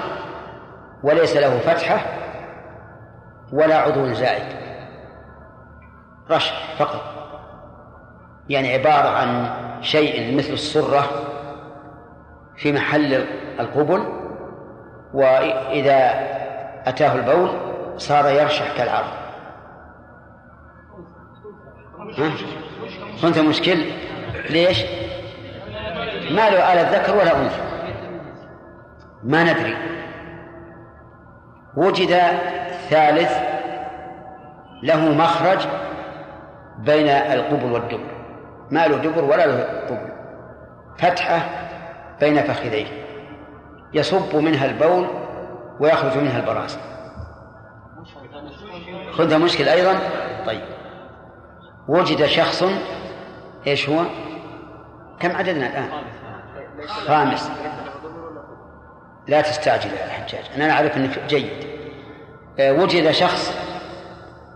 وليس 1.04 1.36
له 1.36 1.60
فتحة 1.60 2.06
ولا 3.54 3.78
عضو 3.78 4.14
زائد. 4.14 4.61
رشح 6.32 6.76
فقط. 6.80 7.02
يعني 8.50 8.74
عبارة 8.74 9.10
عن 9.10 9.50
شيء 9.82 10.38
مثل 10.38 10.54
السرة 10.54 11.10
في 12.58 12.72
محل 12.74 13.26
القبل 13.60 14.04
وإذا 15.14 16.12
أتاه 16.86 17.16
البول 17.16 17.50
صار 17.98 18.30
يرشح 18.30 18.78
كالعرض. 18.78 19.12
كنت 23.22 23.40
مشكل؟ 23.40 23.86
ليش؟ 24.50 24.84
ما 26.32 26.50
له 26.50 26.74
آلة 26.74 26.98
ذكر 26.98 27.16
ولا 27.16 27.38
أنثى. 27.38 27.62
ما 29.24 29.44
ندري. 29.44 29.78
وجد 31.78 32.22
ثالث 32.90 33.38
له 34.84 35.14
مخرج 35.14 35.60
بين 36.86 37.08
القبل 37.10 37.72
والدبر. 37.72 38.12
ما 38.72 38.88
له 38.88 38.98
دبر 38.98 39.24
ولا 39.24 39.46
له 39.46 39.64
قبل. 39.64 40.12
فتحة 40.98 41.50
بين 42.20 42.44
فخذيه. 42.44 42.88
يصب 43.94 44.36
منها 44.36 44.66
البول 44.66 45.08
ويخرج 45.80 46.18
منها 46.18 46.40
البراز 46.40 46.78
خذها 49.12 49.38
مشكل 49.38 49.70
أيضا؟ 49.70 50.00
طيب. 50.46 50.62
وجد 51.88 52.26
شخص 52.26 52.64
إيش 53.68 53.90
هو؟ 53.90 54.02
كم 55.20 55.36
عددنا 55.36 55.68
الآن؟ 55.68 55.90
خامس. 56.88 57.52
لا 59.28 59.42
تستعجل 59.42 59.90
يا 59.90 60.10
حجاج. 60.10 60.44
أنا 60.56 60.72
أعرف 60.72 60.98
أنك 60.98 61.20
جيد. 61.28 61.68
آه، 62.60 62.72
وجد 62.72 63.12
شخص 63.12 63.54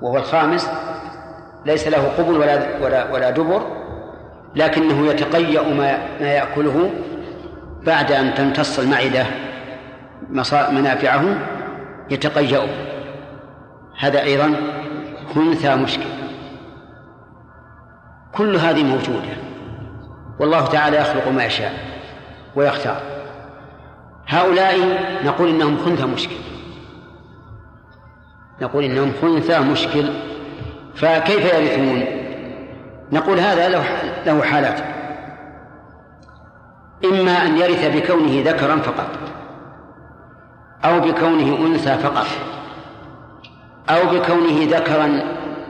وهو 0.01 0.17
الخامس 0.17 0.69
ليس 1.65 1.87
له 1.87 2.07
قبل 2.17 2.37
ولا 2.37 2.83
ولا 2.83 3.11
ولا 3.11 3.29
دبر 3.29 3.67
لكنه 4.55 5.07
يتقيأ 5.07 5.61
ما 5.61 5.97
ما 6.19 6.27
يأكله 6.27 6.91
بعد 7.85 8.11
أن 8.11 8.33
تمتص 8.33 8.79
المعدة 8.79 9.25
منافعه 10.71 11.23
يتقيأ. 12.09 12.67
هذا 13.99 14.21
أيضا 14.21 14.55
خنثى 15.35 15.75
مشكل. 15.75 16.09
كل 18.33 18.55
هذه 18.55 18.83
موجودة. 18.83 19.33
والله 20.39 20.65
تعالى 20.65 20.97
يخلق 20.97 21.27
ما 21.27 21.45
يشاء 21.45 21.73
ويختار. 22.55 23.01
هؤلاء 24.27 24.77
نقول 25.25 25.49
إنهم 25.49 25.77
خنثى 25.85 26.05
مشكل. 26.05 26.35
نقول 28.61 28.83
إنهم 28.83 29.11
خنثى 29.21 29.59
مشكل 29.59 30.09
فكيف 30.95 31.53
يرثون؟ 31.53 32.05
نقول 33.11 33.39
هذا 33.39 33.69
له 33.69 33.83
له 34.25 34.43
حالات. 34.43 34.79
إما 37.05 37.31
أن 37.31 37.57
يرث 37.57 37.95
بكونه 37.95 38.43
ذكرا 38.45 38.75
فقط 38.75 39.09
أو 40.85 40.99
بكونه 40.99 41.67
أنثى 41.67 41.97
فقط 41.97 42.27
أو 43.89 44.05
بكونه 44.05 44.77
ذكرا 44.77 45.21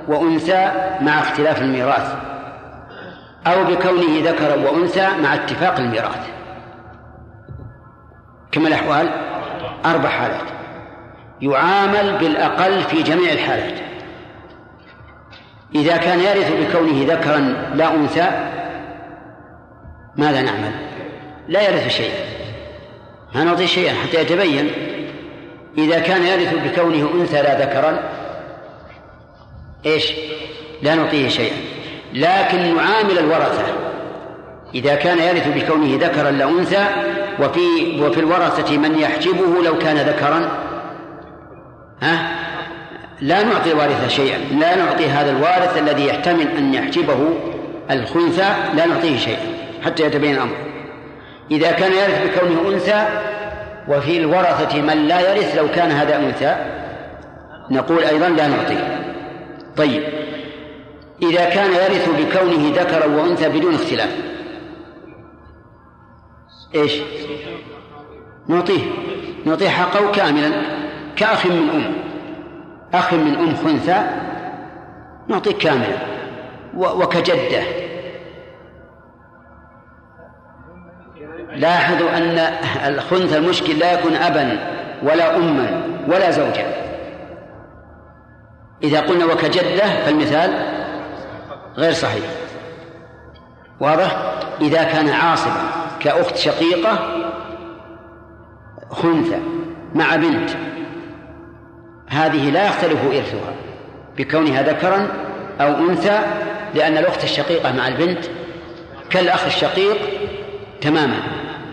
وأنثى 0.07 0.71
مع 1.01 1.19
اختلاف 1.19 1.61
الميراث 1.61 2.15
أو 3.47 3.63
بكونه 3.63 4.29
ذكرا 4.29 4.55
وأنثى 4.55 5.07
مع 5.23 5.33
اتفاق 5.33 5.79
الميراث. 5.79 6.29
كما 8.51 8.67
الأحوال؟ 8.67 9.09
أربع 9.85 10.09
حالات. 10.09 10.49
يعامل 11.41 12.17
بالأقل 12.17 12.81
في 12.81 13.03
جميع 13.03 13.31
الحالات. 13.31 13.94
إذا 15.75 15.97
كان 15.97 16.19
يرث 16.19 16.51
بكونه 16.51 17.13
ذكرا 17.13 17.39
لا 17.75 17.95
أنثى 17.95 18.29
ماذا 20.15 20.41
نعمل؟ 20.41 20.71
لا 21.47 21.69
يرث 21.69 21.87
شيئا. 21.87 22.25
ما 23.35 23.43
نعطيه 23.43 23.65
شيئا 23.65 23.93
حتى 23.93 24.21
يتبين. 24.21 24.71
إذا 25.77 25.99
كان 25.99 26.23
يرث 26.23 26.53
بكونه 26.53 27.09
أنثى 27.13 27.41
لا 27.41 27.61
ذكرا 27.61 27.99
إيش؟ 29.85 30.13
لا 30.81 30.95
نعطيه 30.95 31.27
شيئا. 31.27 31.57
لكن 32.13 32.75
نعامل 32.75 33.19
الورثة. 33.19 33.65
إذا 34.75 34.95
كان 34.95 35.17
يرث 35.17 35.47
بكونه 35.47 35.97
ذكرا 36.07 36.31
لا 36.31 36.49
أنثى 36.49 36.85
وفي 37.39 38.01
وفي 38.01 38.19
الورثة 38.19 38.77
من 38.77 38.99
يحجبه 38.99 39.63
لو 39.63 39.77
كان 39.77 39.97
ذكرا. 39.97 40.49
ها؟ 42.01 42.44
لا 43.21 43.43
نعطي 43.43 43.71
الوارث 43.71 44.09
شيئا 44.09 44.37
لا 44.37 44.75
نعطي 44.75 45.05
هذا 45.05 45.31
الوارث 45.31 45.77
الذي 45.77 46.07
يحتمل 46.07 46.47
أن 46.57 46.73
يحجبه 46.73 47.17
الخنثى 47.91 48.53
لا 48.75 48.85
نعطيه 48.85 49.17
شيئا 49.17 49.39
حتى 49.85 50.03
يتبين 50.03 50.35
الأمر. 50.35 50.55
إذا 51.51 51.71
كان 51.71 51.91
يرث 51.91 52.21
بكونه 52.25 52.75
أنثى 52.75 53.05
وفي 53.87 54.17
الورثة 54.17 54.81
من 54.81 55.07
لا 55.07 55.33
يرث 55.33 55.57
لو 55.57 55.67
كان 55.67 55.91
هذا 55.91 56.15
أنثى 56.15 56.55
نقول 57.71 58.03
أيضا 58.03 58.29
لا 58.29 58.47
نعطيه. 58.47 59.01
طيب. 59.77 60.03
إذا 61.21 61.45
كان 61.45 61.71
يرث 61.71 62.09
بكونه 62.09 62.73
ذكرا 62.75 63.05
وأنثى 63.05 63.49
بدون 63.49 63.75
اختلاف 63.75 64.09
إيش؟ 66.75 66.93
نعطيه. 68.47 68.81
نعطيه 69.45 69.69
حقه 69.69 70.11
كاملا 70.11 70.51
كأخ 71.15 71.45
من 71.45 71.69
أم. 71.69 72.04
أخ 72.99 73.13
من 73.13 73.35
أم 73.35 73.55
خنثى 73.55 74.03
نعطيه 75.27 75.57
كاملا 75.57 75.97
وكجدة. 76.75 77.63
لاحظوا 81.51 82.17
أن 82.17 82.37
الخنثى 82.93 83.37
المشكل 83.37 83.79
لا 83.79 83.99
يكون 83.99 84.15
أبا 84.15 84.59
ولا 85.03 85.35
أما 85.35 85.81
ولا 86.07 86.31
زوجا. 86.31 86.65
إذا 88.83 88.99
قلنا 88.99 89.25
وكجدة 89.25 90.03
فالمثال 90.05 90.51
غير 91.77 91.93
صحيح. 91.93 92.25
واضح؟ 93.79 94.35
إذا 94.61 94.83
كان 94.83 95.09
عاصبا 95.09 95.61
كأخت 95.99 96.35
شقيقة 96.35 96.99
خنثى 98.89 99.39
مع 99.95 100.15
بنت 100.15 100.49
هذه 102.07 102.49
لا 102.49 102.67
يختلف 102.67 103.05
إرثها 103.05 103.53
بكونها 104.17 104.61
ذكرا 104.61 105.07
أو 105.61 105.89
أنثى 105.89 106.19
لأن 106.75 106.97
الأخت 106.97 107.23
الشقيقة 107.23 107.71
مع 107.71 107.87
البنت 107.87 108.25
كالأخ 109.09 109.45
الشقيق 109.45 109.97
تماما. 110.81 111.17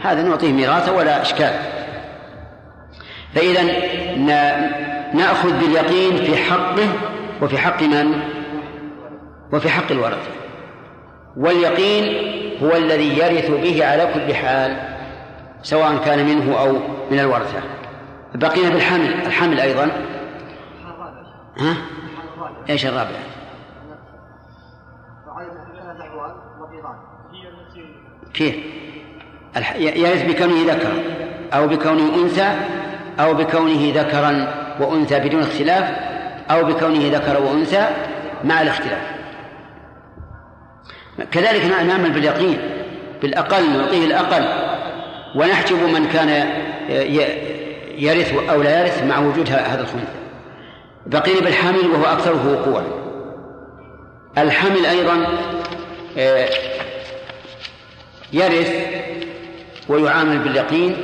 هذا 0.03 0.23
نعطيه 0.23 0.53
ميراثه 0.53 0.92
ولا 0.92 1.23
إشكال. 1.23 1.53
فإذا 3.35 3.62
نأخذ 5.14 5.61
باليقين 5.61 6.16
في 6.16 6.37
حقه 6.37 6.88
وفي 7.42 7.59
حق 7.59 7.83
من؟ 7.83 8.21
وفي 9.53 9.68
حق 9.68 9.90
الورثة. 9.92 10.31
واليقين 11.37 12.33
هو 12.62 12.77
الذي 12.77 13.18
يرث 13.18 13.51
به 13.51 13.87
على 13.87 14.09
كل 14.14 14.35
حال 14.35 14.77
سواء 15.62 15.97
كان 16.05 16.27
منه 16.27 16.61
أو 16.61 16.79
من 17.11 17.21
الورثة. 17.21 17.61
بقينا 18.35 18.68
بالحمل 18.68 19.12
الحمل 19.27 19.61
أيضا. 19.61 19.90
ها؟ 21.59 21.77
إيش 22.71 22.87
الرابع؟ 22.87 23.17
كيف؟ 28.35 28.57
يرث 29.77 30.23
بكونه 30.23 30.73
ذكرا 30.73 30.95
أو 31.53 31.67
بكونه 31.67 32.15
أنثى 32.15 32.57
أو 33.21 33.35
بكونه 33.35 33.93
ذكرا 33.95 34.55
وأنثى 34.81 35.21
بدون 35.21 35.43
اختلاف 35.43 35.91
أو 36.51 36.65
بكونه 36.65 37.17
ذكر 37.19 37.43
وأنثى 37.43 37.87
مع 38.45 38.62
الاختلاف 38.62 39.12
كذلك 41.31 41.65
نعمل 41.65 42.11
باليقين 42.11 42.59
بالأقل 43.23 43.79
نعطيه 43.79 44.05
الأقل 44.07 44.45
ونحجب 45.35 45.83
من 45.83 46.07
كان 46.09 46.49
يرث 47.99 48.35
أو 48.51 48.62
لا 48.62 48.81
يرث 48.81 49.03
مع 49.03 49.19
وجود 49.19 49.51
هذا 49.51 49.81
الخنث 49.81 50.09
بقي 51.07 51.41
بالحمل 51.41 51.91
وهو 51.91 52.05
أكثره 52.05 52.53
وقوعا. 52.53 52.85
الحمل 54.38 54.87
أيضا 54.87 55.27
آه، 56.19 56.49
يرث 58.33 58.73
ويعامل 59.88 60.38
باليقين 60.38 60.97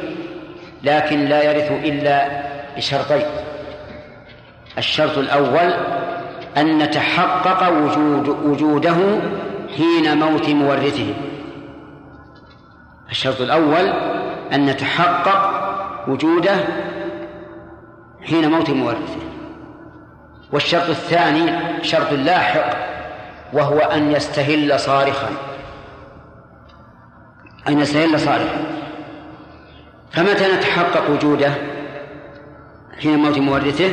لكن 0.83 1.25
لا 1.25 1.43
يرث 1.43 1.71
إلا 1.85 2.43
بشرطين. 2.77 3.27
الشرط 4.79 5.19
الأول 5.19 5.73
أن 6.57 6.79
نتحقق 6.79 7.69
وجود 7.73 8.29
وجوده 8.29 8.97
حين 9.77 10.19
موت 10.19 10.49
مورثه. 10.49 11.15
الشرط 13.11 13.41
الأول 13.41 13.93
أن 14.53 14.67
نتحقق 14.67 15.51
وجوده 16.09 16.57
حين 18.23 18.51
موت 18.51 18.71
مورثه. 18.71 19.28
والشرط 20.53 20.89
الثاني 20.89 21.53
شرط 21.85 22.13
لاحق 22.13 22.77
وهو 23.53 23.79
أن 23.79 24.13
يستهل 24.13 24.81
صارخا. 24.81 25.29
أن 27.69 27.81
يستهل 27.81 28.21
صارخا. 28.21 28.67
فمتى 30.11 30.53
نتحقق 30.53 31.11
وجوده 31.11 31.53
حين 33.03 33.19
موت 33.19 33.39
مورثه؟ 33.39 33.93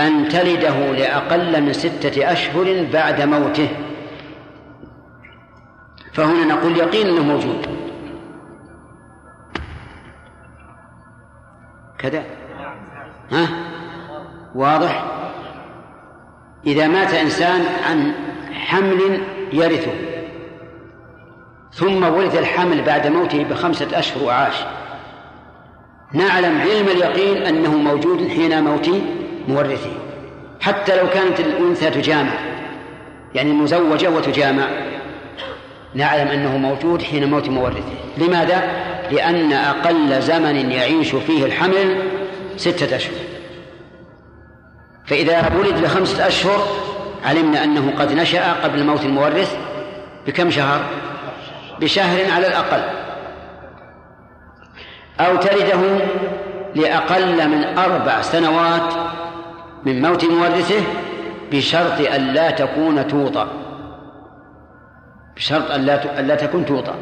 أن 0.00 0.28
تلده 0.28 0.92
لأقل 0.92 1.62
من 1.62 1.72
ستة 1.72 2.32
أشهر 2.32 2.86
بعد 2.92 3.20
موته. 3.20 3.68
فهنا 6.12 6.54
نقول 6.54 6.76
يقين 6.76 7.06
أنه 7.06 7.22
موجود. 7.22 7.66
كذا. 11.98 12.22
ها؟ 13.32 13.48
واضح؟ 14.54 15.15
إذا 16.66 16.88
مات 16.88 17.14
إنسان 17.14 17.64
عن 17.88 18.12
حمل 18.52 19.20
يرثه 19.52 19.92
ثم 21.72 22.04
ورث 22.04 22.38
الحمل 22.38 22.82
بعد 22.82 23.06
موته 23.06 23.44
بخمسة 23.44 23.98
أشهر 23.98 24.24
وعاش. 24.24 24.54
نعلم 26.12 26.60
علم 26.60 26.88
اليقين 26.88 27.36
أنه 27.36 27.76
موجود 27.76 28.28
حين 28.28 28.64
موت 28.64 28.90
مورثه 29.48 29.90
حتى 30.60 30.96
لو 30.96 31.08
كانت 31.08 31.40
الأنثى 31.40 31.90
تجامع 31.90 32.32
يعني 33.34 33.52
مزوجة 33.52 34.10
وتجامع. 34.10 34.68
نعلم 35.94 36.28
أنه 36.28 36.56
موجود 36.56 37.02
حين 37.02 37.30
موت 37.30 37.48
مورثه. 37.48 37.94
لماذا؟ 38.18 38.62
لأن 39.10 39.52
أقل 39.52 40.22
زمن 40.22 40.70
يعيش 40.70 41.14
فيه 41.14 41.44
الحمل 41.44 42.02
ستة 42.56 42.96
أشهر. 42.96 43.35
فإذا 45.06 45.56
ولد 45.56 45.84
لخمسة 45.84 46.26
أشهر 46.26 46.66
علمنا 47.24 47.64
أنه 47.64 47.92
قد 47.98 48.12
نشأ 48.12 48.52
قبل 48.52 48.84
موت 48.84 49.04
المورث 49.04 49.56
بكم 50.26 50.50
شهر؟ 50.50 50.80
بشهر 51.80 52.32
على 52.32 52.46
الأقل. 52.46 52.82
أو 55.20 55.36
تلده 55.36 56.06
لأقل 56.74 57.48
من 57.48 57.78
أربع 57.78 58.20
سنوات 58.20 58.94
من 59.86 60.02
موت 60.02 60.24
مورثه 60.24 60.84
بشرط 61.52 62.00
أن 62.14 62.20
لا 62.20 62.50
تكون 62.50 63.08
توطأ. 63.08 63.48
بشرط 65.36 65.70
أن 65.70 65.80
لا 65.80 66.20
أن 66.20 66.26
لا 66.26 66.34
تكون 66.34 66.66
توطأ. 66.66 66.94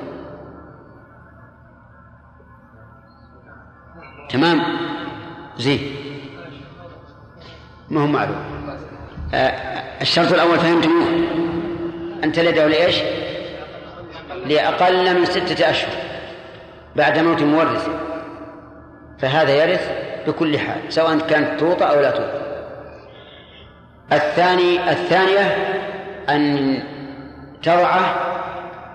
تمام؟ 4.29 4.63
زين. 5.59 6.04
ما 7.91 8.03
هو 8.03 8.07
معلوم. 8.07 8.37
آه 9.35 9.83
الشرط 10.01 10.33
الأول 10.33 10.59
فهمتموه؟ 10.59 11.07
أن 12.25 12.33
تلده 12.33 12.67
لإيش؟ 12.67 12.97
لأقل 14.47 15.19
من 15.19 15.25
ستة 15.25 15.71
أشهر 15.71 15.91
بعد 16.97 17.19
موت 17.19 17.43
مورث 17.43 17.89
فهذا 19.19 19.65
يرث 19.65 19.91
بكل 20.27 20.59
حال 20.59 20.81
سواء 20.89 21.19
كانت 21.19 21.61
توطى 21.61 21.85
أو 21.85 22.01
لا 22.01 22.11
توطى 22.11 22.45
الثاني 24.13 24.91
الثانية 24.91 25.57
أن 26.29 26.79
ترعى 27.63 28.15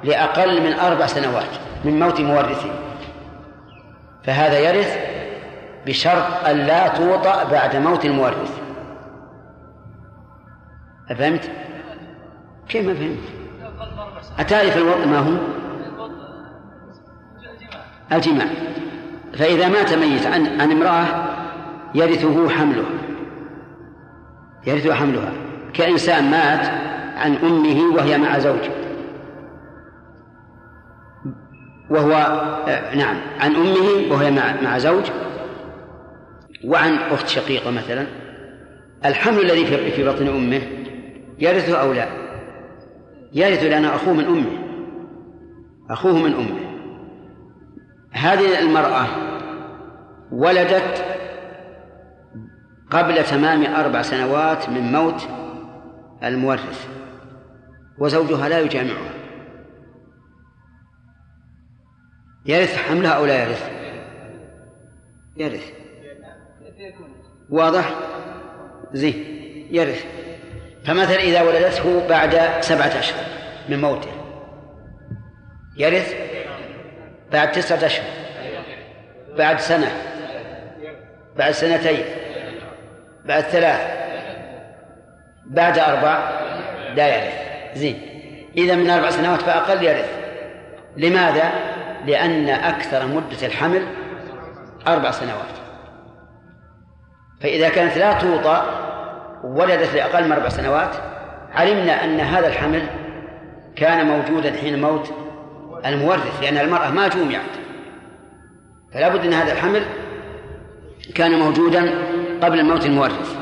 لأقل 0.04 0.62
من 0.62 0.74
أربع 0.74 1.06
سنوات 1.06 1.50
من 1.84 2.00
موت 2.00 2.20
مورثه. 2.20 2.72
فهذا 4.24 4.60
يرث 4.60 4.98
بشرط 5.86 6.46
أن 6.48 6.58
لا 6.58 6.88
توطأ 6.88 7.44
بعد 7.44 7.76
موت 7.76 8.06
المورث. 8.06 8.59
أفهمت؟ 11.10 11.52
كيف 12.70 12.86
ما 12.86 12.94
فهمت؟ 12.94 13.18
أتعرف 14.40 14.78
الوضع 14.78 15.06
ما 15.06 15.20
هو؟ 15.20 15.38
الجماع 18.12 18.48
فإذا 19.34 19.68
مات 19.68 19.94
ميت 19.94 20.26
عن 20.26 20.62
عن 20.62 20.72
امرأة 20.72 21.06
يرثه 21.96 22.50
حملها 22.50 22.90
يرث 24.68 24.88
حملها 24.88 25.34
كإنسان 25.74 26.32
مات 26.32 26.66
عن 27.18 27.36
أمه 27.36 27.96
وهي 27.96 28.18
مع 28.18 28.40
زوج 28.40 28.70
وهو 31.90 32.14
آه، 32.68 32.96
نعم 32.96 33.16
عن 33.40 33.56
أمه 33.56 34.12
وهي 34.12 34.32
مع 34.32 34.62
مع 34.62 34.78
زوج 34.78 35.04
وعن 36.64 36.94
أخت 36.94 37.28
شقيقة 37.28 37.72
مثلا 37.72 38.06
الحمل 39.06 39.40
الذي 39.40 39.66
في 39.66 40.06
بطن 40.06 40.28
أمه 40.28 40.62
يرثه 41.40 41.82
أو 41.82 41.94
لا؟ 41.94 42.08
يرث 43.34 43.64
لأنه 43.64 43.96
أخوه 43.96 44.14
من 44.14 44.26
أمه. 44.26 44.60
أخوه 45.90 46.18
من 46.18 46.34
أمه. 46.34 46.70
هذه 48.12 48.60
المرأة 48.60 49.06
ولدت 50.32 51.06
قبل 52.92 53.24
تمام 53.24 53.66
أربع 53.66 54.02
سنوات 54.02 54.70
من 54.70 54.92
موت 54.92 55.28
المورث 56.24 56.88
وزوجها 57.98 58.50
لا 58.50 58.60
يجامعها. 58.60 59.14
يرث 62.46 62.78
حملها 62.78 63.12
أو 63.12 63.26
لا 63.26 63.44
يرث. 63.44 63.70
يرث. 65.38 65.74
واضح؟ 67.50 67.96
زين 68.94 69.14
يرث. 69.72 70.29
فمثلا 70.86 71.20
إذا 71.20 71.42
ولدته 71.42 72.08
بعد 72.08 72.40
سبعة 72.62 73.00
أشهر 73.00 73.24
من 73.70 73.82
موته 73.82 74.12
يرث 75.78 76.16
بعد 77.32 77.52
تسعة 77.52 77.86
أشهر 77.86 78.06
بعد 79.38 79.60
سنة 79.60 79.92
بعد 81.38 81.52
سنتين 81.52 82.06
بعد 83.26 83.44
ثلاث 83.44 84.00
بعد 85.46 85.80
أربع 85.80 86.40
لا 86.96 87.08
يرث. 87.08 87.34
زين. 87.74 88.02
إذا 88.58 88.76
من 88.76 88.90
أربع 88.90 89.10
سنوات 89.10 89.42
فأقل 89.42 89.84
يرث. 89.84 90.10
لماذا؟ 90.98 91.52
لأن 92.06 92.50
أكثر 92.50 93.06
مدة 93.08 93.48
الحمل 93.48 93.88
أربع 94.88 95.12
سنوات. 95.12 95.46
فإذا 97.42 97.70
كانت 97.70 97.98
لا 97.98 98.14
توطأ 98.14 98.89
ولدت 99.44 99.96
لأقل 99.96 100.26
من 100.26 100.32
أربع 100.32 100.50
سنوات. 100.50 100.96
علمنا 101.52 102.04
أن 102.04 102.20
هذا 102.20 102.48
الحمل 102.48 102.82
كان 103.76 104.06
موجودا 104.06 104.52
حين 104.52 104.82
موت 104.82 105.14
المورث 105.86 106.42
لأن 106.42 106.58
المرأة 106.58 106.90
ما 106.90 107.08
جومعت 107.08 107.50
فلا 108.94 109.10
بد 109.10 109.26
أن 109.26 109.34
هذا 109.34 109.52
الحمل 109.52 109.86
كان 111.16 111.40
موجودا 111.40 111.94
قبل 112.42 112.66
موت 112.66 112.86
المورث. 112.86 113.38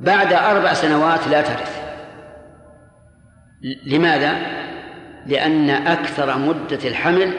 بعد 0.00 0.32
أربع 0.32 0.72
سنوات 0.72 1.28
لا 1.28 1.42
ترث. 1.42 1.82
لماذا؟ 3.86 4.36
لأن 5.26 5.70
أكثر 5.70 6.38
مدة 6.38 6.88
الحمل 6.88 7.32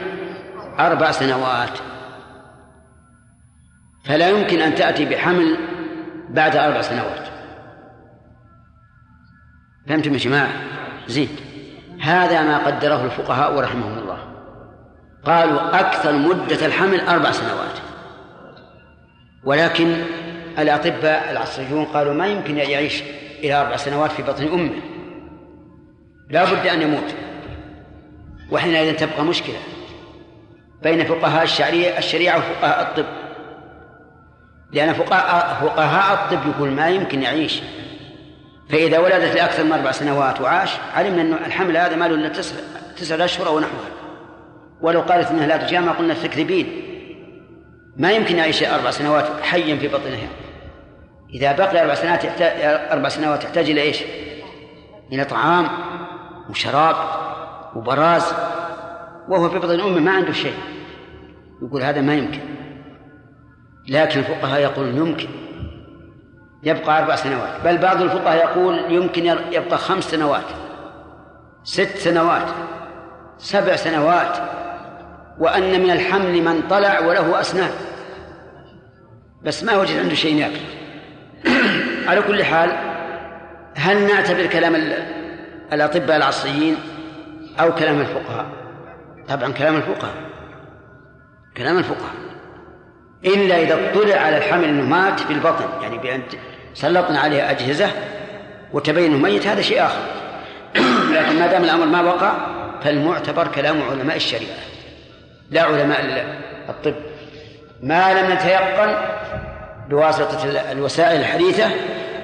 أربع 0.78 1.10
سنوات. 1.10 1.78
فلا 4.04 4.28
يمكن 4.28 4.60
أن 4.60 4.74
تأتي 4.74 5.04
بحمل 5.04 5.56
بعد 6.28 6.56
أربع 6.56 6.80
سنوات. 6.80 7.29
فهمتم 9.88 10.12
يا 10.12 10.18
جماعة؟ 10.18 10.50
زين. 11.08 11.28
هذا 12.00 12.42
ما 12.42 12.66
قدره 12.66 13.04
الفقهاء 13.04 13.60
رحمهم 13.60 13.98
الله. 13.98 14.18
قالوا 15.24 15.80
أكثر 15.80 16.12
مدة 16.12 16.66
الحمل 16.66 17.00
أربع 17.00 17.30
سنوات. 17.30 17.78
ولكن 19.44 19.96
الأطباء 20.58 21.30
العصريون 21.30 21.84
قالوا 21.84 22.14
ما 22.14 22.26
يمكن 22.26 22.56
يعيش 22.56 23.02
إلى 23.38 23.54
أربع 23.54 23.76
سنوات 23.76 24.12
في 24.12 24.22
بطن 24.22 24.44
أمه. 24.48 24.74
لا 26.30 26.44
بد 26.44 26.66
أن 26.66 26.82
يموت. 26.82 27.14
وحينئذ 28.50 28.96
تبقى 28.96 29.24
مشكلة 29.24 29.58
بين 30.82 31.04
فقهاء 31.04 31.42
الشريعة 31.42 31.98
الشريعة 31.98 32.38
وفقهاء 32.38 32.82
الطب. 32.82 33.06
لأن 34.72 34.92
فقهاء 34.92 36.14
الطب 36.14 36.50
يقول 36.50 36.70
ما 36.70 36.88
يمكن 36.88 37.22
يعيش 37.22 37.62
فإذا 38.70 38.98
ولدت 38.98 39.36
لأكثر 39.36 39.64
من 39.64 39.72
أربع 39.72 39.90
سنوات 39.90 40.40
وعاش 40.40 40.70
علمنا 40.94 41.22
أن 41.22 41.32
الحمل 41.32 41.76
هذا 41.76 41.96
ما 41.96 42.08
له 42.08 42.14
إلا 42.14 42.28
تسع 42.28 42.56
تسعة 42.96 43.24
أشهر 43.24 43.46
أو 43.46 43.60
نحوها. 43.60 43.90
ولو 44.80 45.00
قالت 45.00 45.30
أنها 45.30 45.46
لا 45.46 45.56
تجامع 45.56 45.92
قلنا 45.92 46.14
تكذبين 46.14 46.66
ما 47.96 48.12
يمكن 48.12 48.36
يعيش 48.36 48.62
أربع 48.62 48.90
سنوات 48.90 49.24
حيا 49.42 49.76
في 49.76 49.88
بطنها. 49.88 50.28
إذا 51.34 51.52
بقي 51.52 51.82
أربع 51.82 51.94
سنوات 51.94 52.24
يحتاج 52.24 52.52
أربع 52.90 53.08
سنوات 53.08 53.44
يحتاج 53.44 53.70
إلى 53.70 53.80
إيش؟ 53.82 54.02
إلى 55.12 55.24
طعام 55.24 55.68
وشراب 56.50 56.96
وبراز. 57.76 58.32
وهو 59.28 59.48
في 59.48 59.58
بطن 59.58 59.80
أمه 59.80 60.00
ما 60.00 60.10
عنده 60.10 60.32
شيء. 60.32 60.54
يقول 61.62 61.82
هذا 61.82 62.00
ما 62.00 62.14
يمكن. 62.14 62.40
لكن 63.88 64.18
الفقهاء 64.20 64.60
يقولون 64.60 64.96
يمكن. 64.96 65.28
يبقى 66.62 66.98
أربع 66.98 67.16
سنوات. 67.16 67.60
بل 67.64 67.78
بعض 67.78 68.02
الفقهاء 68.02 68.36
يقول 68.36 68.92
يمكن 68.92 69.26
يبقى 69.52 69.78
خمس 69.78 70.04
سنوات 70.04 70.44
ست 71.64 71.96
سنوات 71.96 72.48
سبع 73.38 73.76
سنوات 73.76 74.36
وأن 75.38 75.80
من 75.82 75.90
الحمل 75.90 76.42
من 76.42 76.62
طلع 76.70 77.00
وله 77.00 77.40
أسنان. 77.40 77.70
بس 79.42 79.64
ما 79.64 79.76
وجد 79.76 79.98
عنده 79.98 80.14
شيء 80.14 80.36
يأكل. 80.36 80.60
على 82.08 82.22
كل 82.22 82.44
حال 82.44 82.70
هل 83.74 84.06
نعتبر 84.06 84.46
كلام 84.46 84.74
الأطباء 85.72 86.16
العصريين 86.16 86.76
أو 87.60 87.74
كلام 87.74 88.00
الفقهاء؟ 88.00 88.46
طبعا 89.28 89.52
كلام 89.52 89.76
الفقهاء. 89.76 90.14
كلام 91.56 91.78
الفقهاء. 91.78 92.29
إلا 93.24 93.62
إذا 93.62 93.90
اطلع 93.90 94.16
على 94.16 94.36
الحمل 94.36 94.64
أنه 94.64 94.84
مات 94.84 95.20
في 95.20 95.32
البطن 95.32 95.64
يعني 95.82 95.98
بأن 95.98 96.22
سلطنا 96.74 97.20
عليه 97.20 97.50
أجهزة 97.50 97.90
وتبين 98.72 99.12
أنه 99.14 99.22
ميت 99.22 99.46
هذا 99.46 99.62
شيء 99.62 99.82
آخر. 99.82 100.02
لكن 101.14 101.38
ما 101.38 101.46
دام 101.46 101.64
الأمر 101.64 101.86
ما 101.86 102.00
وقع 102.00 102.32
فالمعتبر 102.84 103.48
كلام 103.48 103.82
علماء 103.90 104.16
الشريعة. 104.16 104.58
لا 105.50 105.62
علماء 105.62 106.24
الطب. 106.68 106.94
ما 107.82 108.20
لم 108.20 108.32
نتيقن 108.32 108.96
بواسطة 109.88 110.72
الوسائل 110.72 111.20
الحديثة 111.20 111.66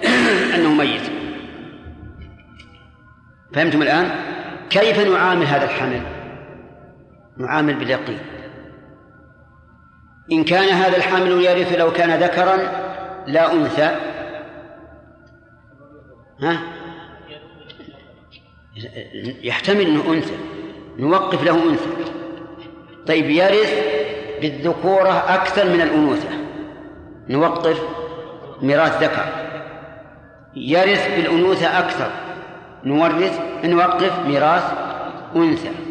أنه 0.55 0.75
ميت. 0.75 1.03
فهمتم 3.55 3.83
الآن؟ 3.83 4.11
كيف 4.71 4.99
نعامل 4.99 5.47
هذا 5.47 5.65
الحمل؟ 5.65 6.01
نعامل 7.37 7.75
باليقين. 7.75 8.19
إن 10.33 10.45
كان 10.45 10.69
هذا 10.69 10.97
الحمل 10.97 11.31
يرث 11.31 11.73
لو 11.73 11.93
كان 11.93 12.23
ذكرا 12.23 12.57
لا 13.27 13.53
أنثى. 13.53 13.97
ها؟ 16.43 16.59
يحتمل 19.43 19.81
أنه 19.81 20.13
أنثى. 20.13 20.37
نوقف 20.99 21.45
له 21.45 21.71
أنثى. 21.71 21.91
طيب 23.07 23.31
يرث 23.31 23.73
بالذكورة 24.41 25.35
أكثر 25.35 25.65
من 25.65 25.81
الأنوثة. 25.81 26.29
نوقف 27.29 27.83
ميراث 28.63 29.03
ذكر. 29.03 29.25
يرث 30.57 31.17
بالأنوثة 31.17 31.79
أكثر. 31.79 32.11
نورث 32.85 33.41
نوقف 33.65 34.27
ميراث 34.27 34.73
أنثى. 35.37 35.86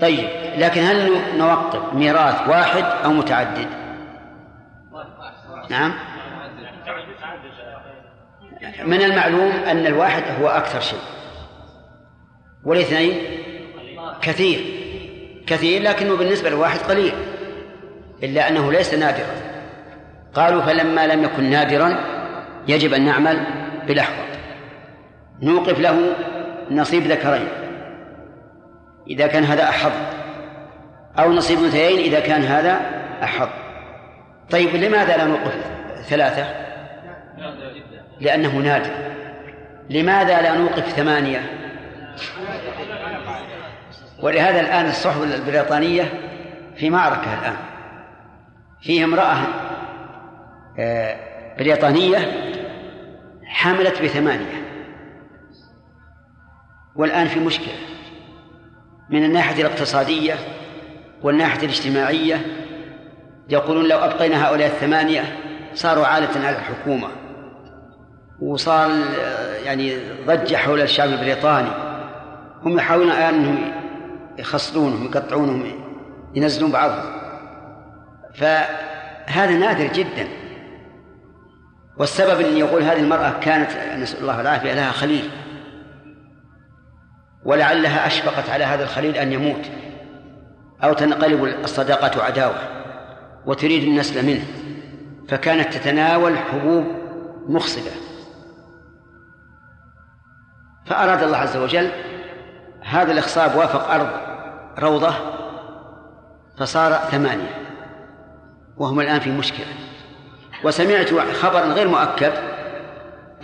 طيب 0.00 0.28
لكن 0.56 0.80
هل 0.80 1.10
نوقف 1.38 1.94
ميراث 1.94 2.48
واحد 2.48 2.84
أو 3.04 3.12
متعدد؟ 3.12 3.66
نعم. 5.70 5.94
من 8.84 9.02
المعلوم 9.02 9.52
أن 9.66 9.86
الواحد 9.86 10.22
هو 10.40 10.48
أكثر 10.48 10.80
شيء. 10.80 10.98
والاثنين؟ 12.64 13.14
كثير. 14.22 14.60
كثير 15.46 15.82
لكنه 15.82 16.16
بالنسبة 16.16 16.50
للواحد 16.50 16.78
قليل 16.78 17.12
إلا 18.22 18.48
أنه 18.48 18.72
ليس 18.72 18.94
نادرا. 18.94 19.34
قالوا 20.34 20.62
فلما 20.62 21.06
لم 21.06 21.24
يكن 21.24 21.50
نادرا 21.50 21.96
يجب 22.68 22.92
أن 22.94 23.04
نعمل 23.04 23.46
بلحظة 23.88 24.24
نوقف 25.42 25.78
له 25.78 26.16
نصيب 26.70 27.02
ذكرين. 27.02 27.63
إذا 29.08 29.26
كان 29.26 29.44
هذا 29.44 29.68
أحظ. 29.68 29.92
أو 31.18 31.32
نصيب 31.32 31.58
أنثيين 31.58 31.98
إذا 31.98 32.20
كان 32.20 32.42
هذا 32.42 32.80
أحظ. 33.22 33.48
طيب 34.50 34.76
لماذا 34.76 35.16
لا 35.16 35.24
نوقف 35.24 35.54
ثلاثة؟ 36.08 36.46
لأنه 38.20 38.58
نادر. 38.58 38.90
لماذا 39.90 40.42
لا 40.42 40.58
نوقف 40.58 40.88
ثمانية؟ 40.88 41.40
ولهذا 44.22 44.60
الآن 44.60 44.86
الصحف 44.86 45.22
البريطانية 45.22 46.04
في 46.76 46.90
معركة 46.90 47.38
الآن. 47.40 47.56
فيه 48.80 49.04
امرأة 49.04 49.36
آه، 50.78 51.16
بريطانية 51.58 52.18
حملت 53.44 54.02
بثمانية. 54.02 54.64
والآن 56.96 57.28
في 57.28 57.40
مشكلة. 57.40 57.93
من 59.10 59.24
الناحية 59.24 59.62
الاقتصادية 59.62 60.34
والناحية 61.22 61.64
الاجتماعية 61.64 62.46
يقولون 63.48 63.88
لو 63.88 63.98
أبقينا 63.98 64.48
هؤلاء 64.48 64.66
الثمانية 64.66 65.38
صاروا 65.74 66.06
عالة 66.06 66.46
على 66.46 66.56
الحكومة. 66.56 67.08
وصار 68.40 68.90
يعني 69.64 69.98
ضجة 70.26 70.56
حول 70.56 70.80
الشعب 70.80 71.08
البريطاني. 71.08 71.70
هم 72.62 72.76
يحاولون 72.76 73.10
الآن 73.10 73.34
أنهم 73.34 73.72
يخصلونهم 74.38 75.04
يقطعونهم 75.04 75.64
ينزلون 76.34 76.72
بعضهم. 76.72 77.04
فهذا 78.34 79.50
نادر 79.50 79.86
جدا. 79.86 80.28
والسبب 81.98 82.40
أن 82.40 82.56
يقول 82.56 82.82
هذه 82.82 83.00
المرأة 83.00 83.30
كانت 83.40 83.70
نسأل 83.98 84.20
الله 84.20 84.40
العافية 84.40 84.74
لها 84.74 84.90
خليل. 84.90 85.30
ولعلها 87.44 88.06
أشفقت 88.06 88.50
على 88.50 88.64
هذا 88.64 88.84
الخليل 88.84 89.16
أن 89.16 89.32
يموت 89.32 89.70
أو 90.84 90.92
تنقلب 90.92 91.44
الصداقة 91.44 92.22
عداوة 92.22 92.58
وتريد 93.46 93.82
النسل 93.82 94.26
منه 94.26 94.44
فكانت 95.28 95.74
تتناول 95.74 96.38
حبوب 96.38 96.84
مخصبة. 97.48 97.90
فأراد 100.86 101.22
الله 101.22 101.36
عز 101.36 101.56
وجل 101.56 101.90
هذا 102.82 103.12
الإخصاب 103.12 103.56
وافق 103.56 103.90
أرض 103.90 104.08
روضة 104.78 105.14
فصار 106.58 106.92
ثمانية 106.92 107.64
وهم 108.76 109.00
الآن 109.00 109.20
في 109.20 109.30
مشكلة. 109.30 109.66
وسمعت 110.64 111.14
خبرا 111.14 111.64
غير 111.64 111.88
مؤكد 111.88 112.32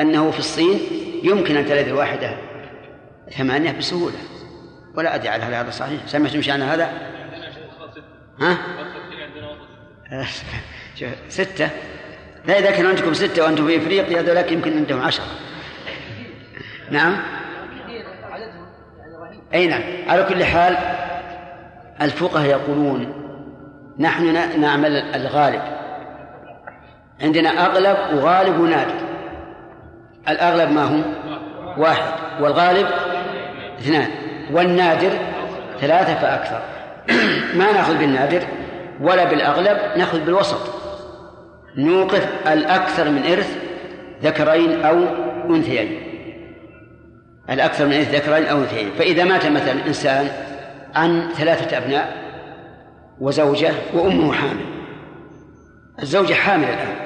أنه 0.00 0.30
في 0.30 0.38
الصين 0.38 0.80
يمكن 1.22 1.56
أن 1.56 1.66
تلد 1.66 1.88
الواحدة 1.88 2.49
ثمانية 3.38 3.72
بسهولة. 3.72 4.18
ولا 4.94 5.14
أدري 5.14 5.28
على 5.28 5.44
هذا 5.44 5.70
صحيح. 5.70 6.00
سمعتم 6.06 6.42
شأن 6.42 6.62
هذا؟ 6.62 6.88
ها؟ 8.40 8.58
ستة. 11.28 11.68
لا 12.44 12.58
إذا 12.58 12.70
كان 12.70 12.86
عندكم 12.86 13.14
ستة 13.14 13.42
وأنتم 13.42 13.66
في 13.66 13.76
إفريقيا 13.76 14.22
ذولاك 14.22 14.52
يمكن 14.52 14.76
عندهم 14.76 15.02
عشرة. 15.02 15.24
نعم؟ 16.90 17.16
أي 19.54 19.66
نعم. 19.66 19.82
على 20.08 20.24
كل 20.24 20.44
حال 20.44 20.76
الفقهاء 22.02 22.46
يقولون 22.46 23.14
نحن 23.98 24.60
نعمل 24.60 24.96
الغالب. 24.96 25.62
عندنا 27.20 27.66
أغلب 27.66 27.96
وغالب 28.14 28.60
ونادر 28.60 28.94
الأغلب 30.28 30.70
ما 30.70 30.84
هو 30.84 31.02
واحد. 31.82 32.12
والغالب 32.40 32.86
اثنان 33.80 34.10
والنادر 34.52 35.10
ثلاثة 35.80 36.14
فأكثر. 36.14 36.62
ما 37.58 37.72
نأخذ 37.72 37.98
بالنادر 37.98 38.42
ولا 39.00 39.24
بالأغلب 39.24 39.78
نأخذ 39.96 40.24
بالوسط. 40.24 40.60
نوقف 41.76 42.28
الأكثر 42.46 43.08
من 43.08 43.22
إرث 43.26 43.56
ذكرين 44.22 44.84
أو 44.84 45.04
أنثيين. 45.54 46.02
الأكثر 47.50 47.86
من 47.86 47.92
إرث 47.92 48.14
ذكرين 48.14 48.46
أو 48.46 48.58
أنثيين. 48.58 48.90
فإذا 48.98 49.24
مات 49.24 49.46
مثلا 49.46 49.86
إنسان 49.86 50.28
عن 50.94 51.28
ثلاثة 51.28 51.78
أبناء 51.78 52.16
وزوجة 53.20 53.72
وأمه 53.94 54.32
حامل. 54.32 54.66
الزوجة 56.02 56.34
حامل 56.34 56.64
الآن. 56.64 56.96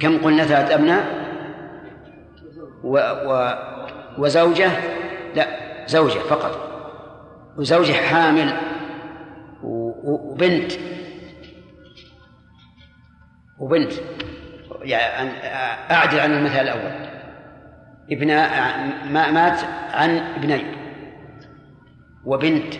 كم 0.00 0.18
قلنا 0.18 0.44
ثلاثة 0.44 0.74
أبناء؟ 0.74 1.26
و 2.84 2.98
و 2.98 3.54
وزوجة؟ 4.18 4.70
لا 5.34 5.46
زوجة 5.86 6.18
فقط. 6.18 6.66
وزوجة 7.56 7.92
حامل 7.92 8.56
وبنت. 9.62 10.72
وبنت. 13.58 13.92
يعني 14.82 15.30
أعدل 15.92 16.20
عن 16.20 16.32
المثال 16.32 16.68
الأول. 16.68 17.06
ابن 18.10 18.26
مات 19.34 19.60
عن 19.92 20.10
ابنين. 20.10 20.76
وبنت. 22.24 22.74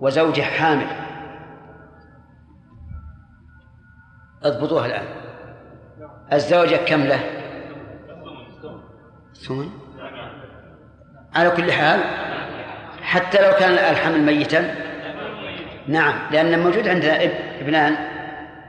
وزوجة 0.00 0.42
حامل. 0.42 0.86
اضبطوها 4.42 4.86
الآن. 4.86 5.06
الزوجة 6.32 6.76
كم 6.76 7.02
له؟ 7.02 7.20
ثمن. 9.48 9.87
على 11.34 11.50
كل 11.50 11.72
حال 11.72 12.00
حتى 13.02 13.42
لو 13.42 13.52
كان 13.56 13.70
الحمل 13.70 14.22
ميتا. 14.22 14.74
نعم 15.88 16.14
لأن 16.30 16.58
موجود 16.58 16.88
عندنا 16.88 17.24
ابنان 17.60 17.96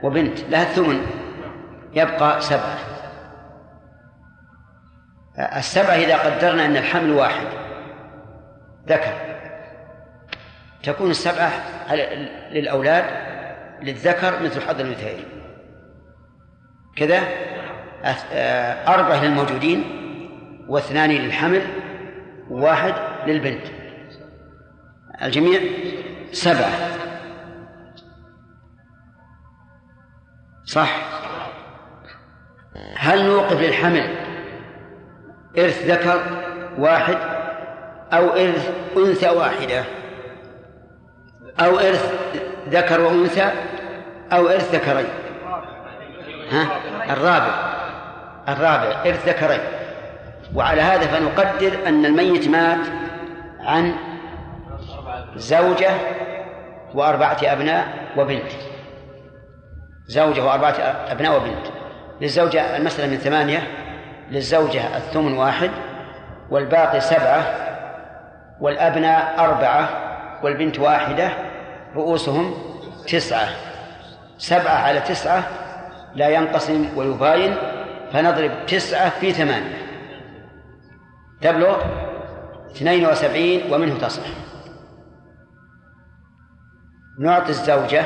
وبنت 0.02 0.40
لها 0.40 0.62
الثمن 0.62 1.06
يبقى 1.94 2.40
سبعة 2.40 2.78
السبعة 5.38 5.94
إذا 5.94 6.16
قدرنا 6.16 6.66
أن 6.66 6.76
الحمل 6.76 7.10
واحد. 7.10 7.46
ذكر. 8.88 9.12
تكون 10.82 11.10
السبعة 11.10 11.50
للأولاد 12.50 13.04
للذكر 13.82 14.42
مثل 14.42 14.60
حظ 14.60 14.80
الأنثيين. 14.80 15.24
كذا 16.96 17.20
أربعة 18.88 19.24
للموجودين 19.24 19.84
واثنان 20.68 21.10
للحمل. 21.10 21.62
وواحد 22.50 22.94
للبنت. 23.26 23.66
الجميع 25.22 25.60
سبعة. 26.32 26.72
صح؟ 30.64 30.96
هل 32.96 33.26
نوقف 33.26 33.60
للحمل 33.60 34.16
إرث 35.58 35.86
ذكر 35.86 36.20
واحد 36.78 37.16
أو 38.12 38.28
إرث 38.28 38.72
أنثى 38.96 39.28
واحدة؟ 39.28 39.84
أو 41.60 41.78
إرث 41.78 42.14
ذكر 42.68 43.00
وأنثى 43.00 43.50
أو 44.32 44.48
إرث 44.48 44.74
ذكرين. 44.74 45.08
ها؟ 46.50 46.66
الرابع. 47.12 47.54
الرابع. 48.48 49.02
إرث 49.06 49.28
ذكرين. 49.28 49.79
وعلى 50.54 50.82
هذا 50.82 51.06
فنقدر 51.06 51.88
أن 51.88 52.06
الميت 52.06 52.48
مات 52.48 52.86
عن 53.60 53.94
زوجة 55.36 55.90
وأربعة 56.94 57.38
أبناء 57.42 57.88
وبنت. 58.16 58.50
زوجة 60.06 60.44
وأربعة 60.44 60.74
أبناء 61.08 61.36
وبنت. 61.36 61.66
للزوجة 62.20 62.76
المسألة 62.76 63.10
من 63.10 63.16
ثمانية 63.16 63.62
للزوجة 64.30 64.96
الثمن 64.96 65.32
واحد 65.38 65.70
والباقي 66.50 67.00
سبعة 67.00 67.44
والأبناء 68.60 69.34
أربعة 69.38 69.88
والبنت 70.42 70.78
واحدة 70.78 71.28
رؤوسهم 71.96 72.54
تسعة. 73.08 73.48
سبعة 74.38 74.74
على 74.74 75.00
تسعة 75.00 75.42
لا 76.14 76.28
ينقسم 76.28 76.88
ويباين 76.96 77.54
فنضرب 78.12 78.50
تسعة 78.66 79.10
في 79.10 79.32
ثمانية. 79.32 79.79
تبلغ 81.42 81.82
اثنين 82.70 83.06
وسبعين 83.06 83.72
ومنه 83.72 83.98
تصح. 83.98 84.26
نعطي 87.20 87.50
الزوجة 87.50 88.04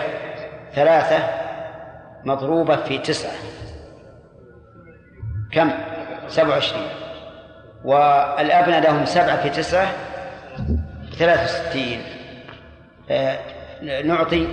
ثلاثة 0.75 1.29
مضروبة 2.25 2.77
في 2.77 2.99
تسعة. 2.99 3.33
كم؟ 5.53 5.71
سبع 6.29 6.49
وعشرين. 6.49 6.89
والأبناء 7.85 8.81
لهم 8.81 9.05
سبعة 9.05 9.43
في 9.43 9.51
تسعة 9.51 9.93
ثلاثة 11.19 11.45
وستين. 11.45 12.03
آه 13.11 13.39
نعطي 14.03 14.49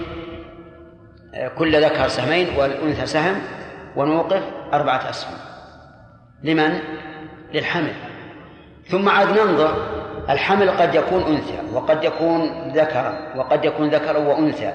آه 1.36 1.48
كل 1.48 1.86
ذكر 1.86 2.08
سهمين 2.08 2.58
والأنثى 2.58 3.06
سهم 3.06 3.42
ونوقف 3.96 4.44
أربعة 4.74 5.10
أسهم. 5.10 5.38
لمن؟ 6.44 6.80
للحمل. 7.54 8.11
ثم 8.92 9.10
عاد 9.10 9.40
ننظر. 9.40 10.02
الحمل 10.30 10.70
قد 10.70 10.96
يكون 10.96 11.24
أنثى 11.24 11.60
وقد 11.74 12.04
يكون 12.04 12.72
ذكرا 12.76 13.34
وقد 13.36 13.66
يكون 13.66 13.90
ذكرا 13.90 14.18
وأنثى 14.18 14.74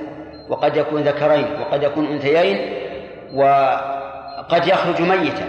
وقد 0.49 0.77
يكون 0.77 1.03
ذكرين 1.03 1.61
وقد 1.61 1.83
يكون 1.83 2.07
أنثيين 2.07 2.59
وقد 3.35 4.67
يخرج 4.67 5.03
ميتا 5.03 5.49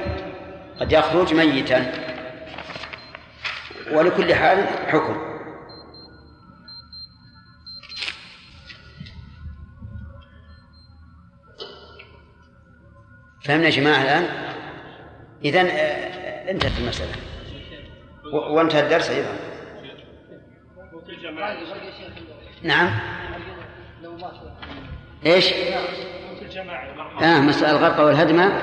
قد 0.80 0.91
يخرج 0.91 1.34
ميتا. 1.34 1.91
ولكل 3.91 4.34
حال 4.34 4.65
حكم. 4.88 5.17
فهمنا 13.43 13.65
يا 13.65 13.69
جماعة 13.69 14.01
الآن؟ 14.01 14.27
إذا 15.45 15.62
آه، 15.62 16.51
انتهت 16.51 16.71
المسألة. 16.80 17.27
وانتهى 18.34 18.84
الدرس 18.84 19.10
أيضا. 19.10 19.30
نعم. 22.63 22.90
إيش؟ 25.26 25.54
آه 27.22 27.40
مسألة 27.40 27.72
الغرق 27.72 28.00
والهدمة 28.00 28.62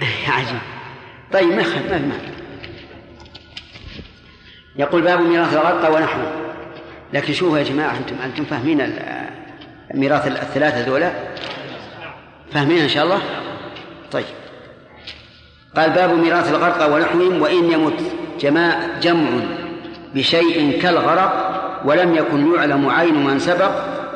عجيب. 0.28 0.60
طيب 1.32 1.48
ما 1.48 1.62
ما 1.90 1.98
ما 1.98 2.14
يقول 4.76 5.02
باب 5.02 5.20
ميراث 5.20 5.52
الغرقى 5.52 5.92
ونحوه. 5.92 6.32
لكن 7.12 7.32
شوفوا 7.32 7.58
يا 7.58 7.62
جماعة 7.62 7.96
أنتم 7.98 8.16
أنتم 8.16 8.44
فاهمين 8.44 8.98
ميراث 9.94 10.26
الثلاثة 10.26 10.80
ذولا؟ 10.80 11.12
فاهمين 12.50 12.82
إن 12.82 12.88
شاء 12.88 13.04
الله؟ 13.04 13.22
طيب. 14.12 14.43
قال 15.76 15.90
باب 15.90 16.12
ميراث 16.12 16.50
الغرقى 16.50 16.90
ونحوهم 16.90 17.42
وإن 17.42 17.72
يمت 17.72 18.00
جماع 18.40 18.78
جمع 19.02 19.30
بشيء 20.14 20.82
كالغرق 20.82 21.50
ولم 21.84 22.14
يكن 22.14 22.54
يعلم 22.54 22.90
عين 22.90 23.24
من 23.24 23.38
سبق 23.38 23.70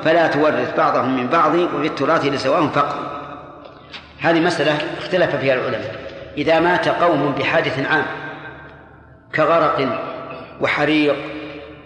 فلا 0.05 0.27
تورث 0.27 0.77
بعضهم 0.77 1.16
من 1.16 1.27
بعض 1.27 1.55
وفي 1.55 1.87
التراث 1.87 2.25
لسواهم 2.25 2.68
فقط. 2.68 2.97
هذه 4.21 4.40
مسألة 4.40 4.79
اختلف 4.99 5.37
فيها 5.37 5.55
العلماء. 5.55 5.94
إذا 6.37 6.61
مات 6.61 6.88
قوم 6.88 7.35
بحادث 7.38 7.87
عام 7.87 8.07
كغرق 9.35 9.88
وحريق 10.61 11.16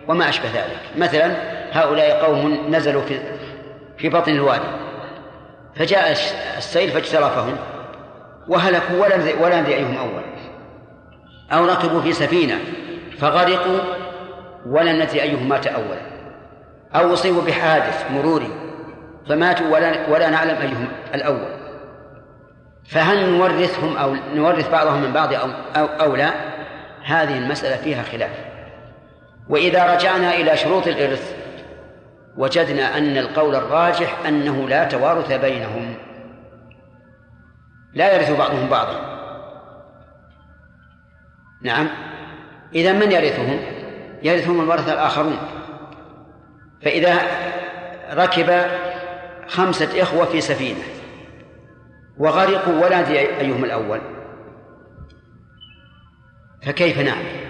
وما 0.09 0.29
أشبه 0.29 0.49
ذلك. 0.49 0.81
مثلا 0.99 1.37
هؤلاء 1.73 2.25
قوم 2.25 2.59
نزلوا 2.71 3.03
في 3.03 3.19
في 3.99 4.09
بطن 4.09 4.33
الوادي 4.33 4.69
فجاء 5.77 6.13
السيل 6.59 6.91
فاجترفهم. 6.91 7.57
وهلكوا 8.49 9.05
ولا 9.05 9.17
ولا 9.41 9.61
ندري 9.61 9.75
أيهم 9.75 9.97
أول. 9.99 10.23
أو 11.53 11.65
ركبوا 11.65 12.01
في 12.01 12.13
سفينة 12.13 12.59
فغرقوا 13.19 13.79
ولم 14.67 15.03
ندري 15.03 15.23
أيهم 15.23 15.49
مات 15.49 15.67
أولا 15.67 16.01
أو 16.95 17.13
أصيبوا 17.13 17.43
بحادث 17.43 18.11
مروري 18.11 18.51
فماتوا 19.29 19.67
ولا 19.67 20.09
ولا 20.09 20.31
نعلم 20.31 20.57
أيهم 20.57 20.88
الأول. 21.15 21.63
فهل 22.85 23.31
نورثهم 23.31 23.97
أو 23.97 24.17
نورث 24.35 24.71
بعضهم 24.71 25.03
من 25.03 25.13
بعض 25.13 25.35
أو, 25.35 25.49
أو, 25.77 25.87
أو 25.87 26.17
لا؟ 26.17 26.31
هذه 27.05 27.38
المسألة 27.38 27.77
فيها 27.77 28.03
خلاف. 28.03 28.31
وإذا 29.49 29.95
رجعنا 29.95 30.35
إلى 30.35 30.57
شروط 30.57 30.87
الإرث 30.87 31.35
وجدنا 32.37 32.99
أن 32.99 33.17
القول 33.19 33.55
الراجح 33.55 34.17
أنه 34.29 34.69
لا 34.69 34.85
توارث 34.85 35.33
بينهم. 35.33 35.95
لا 37.95 38.15
يرث 38.15 38.38
بعضهم 38.38 38.69
بعضا. 38.69 39.13
نعم. 41.63 41.88
إذا 42.75 42.93
من 42.93 43.13
يرثهم؟ 43.13 43.61
يرثهم 44.23 44.61
الورثة 44.61 44.93
الآخرون. 44.93 45.38
فإذا 46.83 47.19
ركب 48.13 48.67
خمسة 49.49 50.03
إخوة 50.03 50.25
في 50.25 50.40
سفينة 50.40 50.83
وغرقوا 52.19 52.85
ولا 52.85 53.01
ندري 53.01 53.19
أيهم 53.19 53.65
الأول. 53.65 54.01
فكيف 56.63 56.99
نعمل 56.99 57.43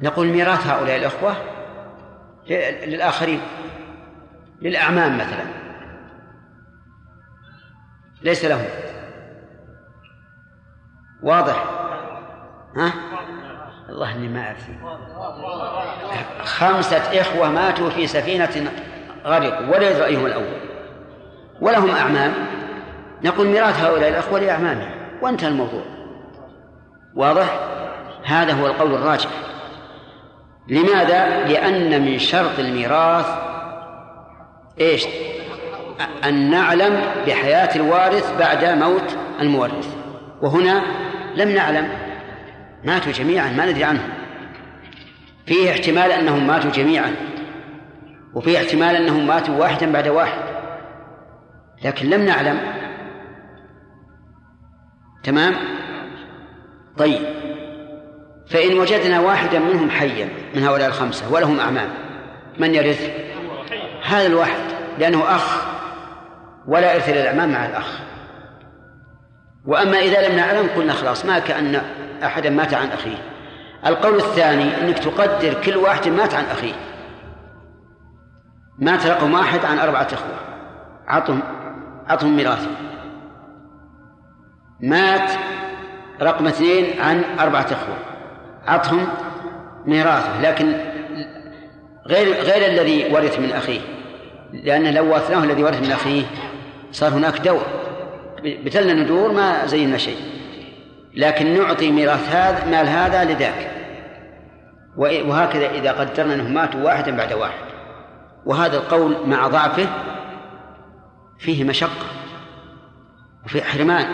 نقول 0.00 0.26
ميراث 0.26 0.66
هؤلاء 0.66 0.96
الأخوة 0.96 1.36
للآخرين 2.86 3.40
للأعمام 4.62 5.18
مثلا. 5.18 5.44
ليس 8.22 8.44
لهم. 8.44 8.91
واضح؟ 11.22 11.64
ها؟ 12.76 12.92
الله 13.88 14.12
إني 14.12 14.28
ما 14.28 14.40
أعرف. 14.40 14.68
خمسة 16.44 17.20
إخوة 17.20 17.48
ماتوا 17.48 17.90
في 17.90 18.06
سفينة 18.06 18.72
غرقوا 19.24 19.66
ولا 19.66 19.90
يدرأيهم 19.90 20.26
الأول. 20.26 20.60
ولهم 21.60 21.90
أعمام. 21.90 22.32
نقول 23.24 23.46
ميراث 23.46 23.80
هؤلاء 23.84 24.08
الأخوة 24.08 24.40
لأعمامهم. 24.40 24.90
وانتهى 25.22 25.48
الموضوع. 25.48 25.82
واضح؟ 27.14 27.60
هذا 28.24 28.52
هو 28.52 28.66
القول 28.66 28.94
الراجح. 28.94 29.30
لماذا؟ 30.68 31.46
لأن 31.46 32.02
من 32.02 32.18
شرط 32.18 32.58
الميراث 32.58 33.26
إيش؟ 34.80 35.06
أن 36.24 36.50
نعلم 36.50 37.00
بحياة 37.26 37.76
الوارث 37.76 38.38
بعد 38.38 38.64
موت 38.64 39.16
المورث. 39.40 39.94
وهنا 40.42 40.82
لم 41.36 41.48
نعلم. 41.48 41.88
ماتوا 42.84 43.12
جميعا 43.12 43.52
ما 43.52 43.66
ندري 43.66 43.84
عنهم. 43.84 44.08
فيه 45.46 45.70
احتمال 45.70 46.12
أنهم 46.12 46.46
ماتوا 46.46 46.70
جميعا. 46.70 47.14
وفيه 48.34 48.58
احتمال 48.58 48.96
أنهم 48.96 49.26
ماتوا 49.26 49.56
واحدا 49.56 49.92
بعد 49.92 50.08
واحد. 50.08 50.42
لكن 51.84 52.10
لم 52.10 52.24
نعلم. 52.24 52.60
تمام؟ 55.24 55.54
طيب. 56.98 57.20
فإن 58.50 58.78
وجدنا 58.78 59.20
واحدا 59.20 59.58
منهم 59.58 59.90
حيا 59.90 60.28
من 60.54 60.62
هؤلاء 60.62 60.88
الخمسة 60.88 61.32
ولهم 61.32 61.60
أعمام. 61.60 61.88
من 62.58 62.74
يرث؟ 62.74 63.10
هذا 64.04 64.26
الواحد 64.26 64.60
لأنه 64.98 65.36
أخ 65.36 65.62
ولا 66.66 66.94
إرث 66.94 67.08
للأعمام 67.08 67.52
مع 67.52 67.66
الأخ. 67.66 68.11
وأما 69.66 69.98
إذا 69.98 70.28
لم 70.28 70.36
نعلم 70.36 70.68
قلنا 70.76 70.92
خلاص 70.92 71.24
ما 71.24 71.38
كأن 71.38 71.82
أحدا 72.22 72.50
مات 72.50 72.74
عن 72.74 72.88
أخيه. 72.88 73.16
القول 73.86 74.16
الثاني 74.16 74.80
أنك 74.82 74.98
تقدر 74.98 75.54
كل 75.54 75.76
واحد 75.76 76.08
مات 76.08 76.34
عن 76.34 76.44
أخيه. 76.44 76.72
مات 78.78 79.06
رقم 79.06 79.34
واحد 79.34 79.64
عن 79.64 79.78
أربعة 79.78 80.08
إخوة. 80.12 80.36
عطهم 81.06 81.42
عطهم 82.06 82.36
ميراث. 82.36 82.68
مات 84.80 85.30
رقم 86.22 86.46
اثنين 86.46 87.00
عن 87.00 87.24
أربعة 87.40 87.66
إخوة. 87.72 87.96
عطهم 88.66 89.08
ميراثه. 89.86 90.40
لكن 90.40 90.74
غير 92.06 92.34
غير 92.34 92.70
الذي 92.70 93.14
ورث 93.14 93.38
من 93.38 93.52
أخيه. 93.52 93.80
لأن 94.52 94.94
لو 94.94 95.12
ورثناه 95.12 95.44
الذي 95.44 95.64
ورث 95.64 95.80
من 95.86 95.92
أخيه 95.92 96.24
صار 96.92 97.12
هناك 97.12 97.40
دور 97.40 97.81
بتلنا 98.44 98.92
ندور 98.92 99.32
ما 99.32 99.66
زينا 99.66 99.98
شيء. 99.98 100.16
لكن 101.14 101.58
نعطي 101.58 101.90
ميراث 101.90 102.34
هذا 102.34 102.64
مال 102.64 102.88
هذا 102.88 103.24
لذاك. 103.24 103.70
وهكذا 104.96 105.70
إذا 105.70 105.92
قدرنا 105.92 106.34
أنهم 106.34 106.54
ماتوا 106.54 106.82
واحدا 106.82 107.16
بعد 107.16 107.32
واحد. 107.32 107.64
وهذا 108.46 108.76
القول 108.76 109.16
مع 109.26 109.48
ضعفه 109.48 109.86
فيه 111.38 111.64
مشقة 111.64 112.06
وفي 113.44 113.62
حرمان 113.62 114.06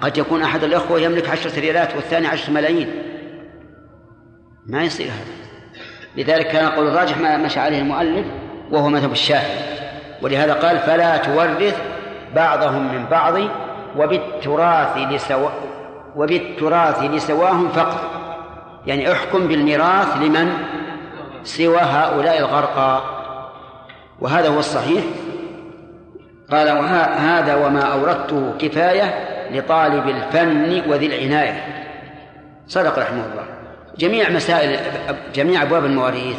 قد 0.00 0.18
يكون 0.18 0.42
أحد 0.42 0.64
الأخوة 0.64 1.00
يملك 1.00 1.28
عشرة 1.28 1.60
ريالات 1.60 1.96
والثاني 1.96 2.26
عشرة 2.26 2.52
ملايين. 2.52 2.88
ما 4.66 4.82
يصير 4.82 5.06
هذا. 5.06 5.36
لذلك 6.16 6.46
كان 6.46 6.64
القول 6.64 6.86
الراجح 6.86 7.18
ما 7.18 7.36
مشى 7.36 7.60
عليه 7.60 7.78
المؤلف 7.78 8.26
وهو 8.70 8.88
مذهب 8.88 9.12
الشافعي 9.12 9.76
ولهذا 10.22 10.52
قال 10.52 10.78
فلا 10.78 11.16
تورث 11.16 11.76
بعضهم 12.34 12.94
من 12.94 13.06
بعض 13.06 13.34
وبالتراث 13.96 14.96
لسوا 14.96 15.48
وبالتراث 16.16 17.02
لسواهم 17.02 17.68
فقط. 17.68 18.00
يعني 18.86 19.12
احكم 19.12 19.48
بالميراث 19.48 20.16
لمن؟ 20.16 20.52
سوى 21.44 21.78
هؤلاء 21.78 22.38
الغرقى. 22.38 23.02
وهذا 24.20 24.48
هو 24.48 24.58
الصحيح. 24.58 25.04
قال 26.50 26.70
وهذا 26.78 27.54
وما 27.54 27.82
أوردته 27.82 28.54
كفاية 28.58 29.14
لطالب 29.50 30.08
الفن 30.08 30.90
وذي 30.90 31.06
العناية. 31.06 31.84
صدق 32.66 32.98
رحمه 32.98 33.24
الله. 33.32 33.44
جميع 33.98 34.30
مسائل 34.30 34.78
جميع 35.34 35.62
أبواب 35.62 35.84
المواريث 35.84 36.36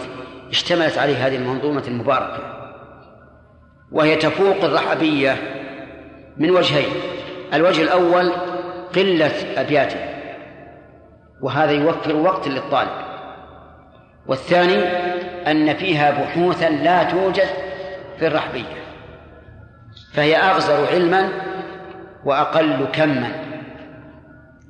اشتملت 0.50 0.98
عليه 0.98 1.28
هذه 1.28 1.36
المنظومة 1.36 1.84
المباركة. 1.88 2.40
وهي 3.92 4.16
تفوق 4.16 4.64
الرحبية 4.64 5.36
من 6.38 6.52
وجهين. 6.52 6.92
الوجه 7.54 7.82
الأول 7.82 8.32
قلة 8.96 9.62
أبياته 9.62 10.00
وهذا 11.42 11.72
يوفر 11.72 12.16
وقت 12.16 12.48
للطالب. 12.48 13.08
والثاني 14.28 14.84
أن 15.52 15.74
فيها 15.74 16.12
بحوثا 16.12 16.70
لا 16.70 17.04
توجد 17.04 17.48
في 18.20 18.28
الرحبية 18.28 18.78
فهي 20.14 20.38
أغزر 20.38 20.88
علما 20.88 21.30
وأقل 22.26 22.88
كما. 22.94 23.32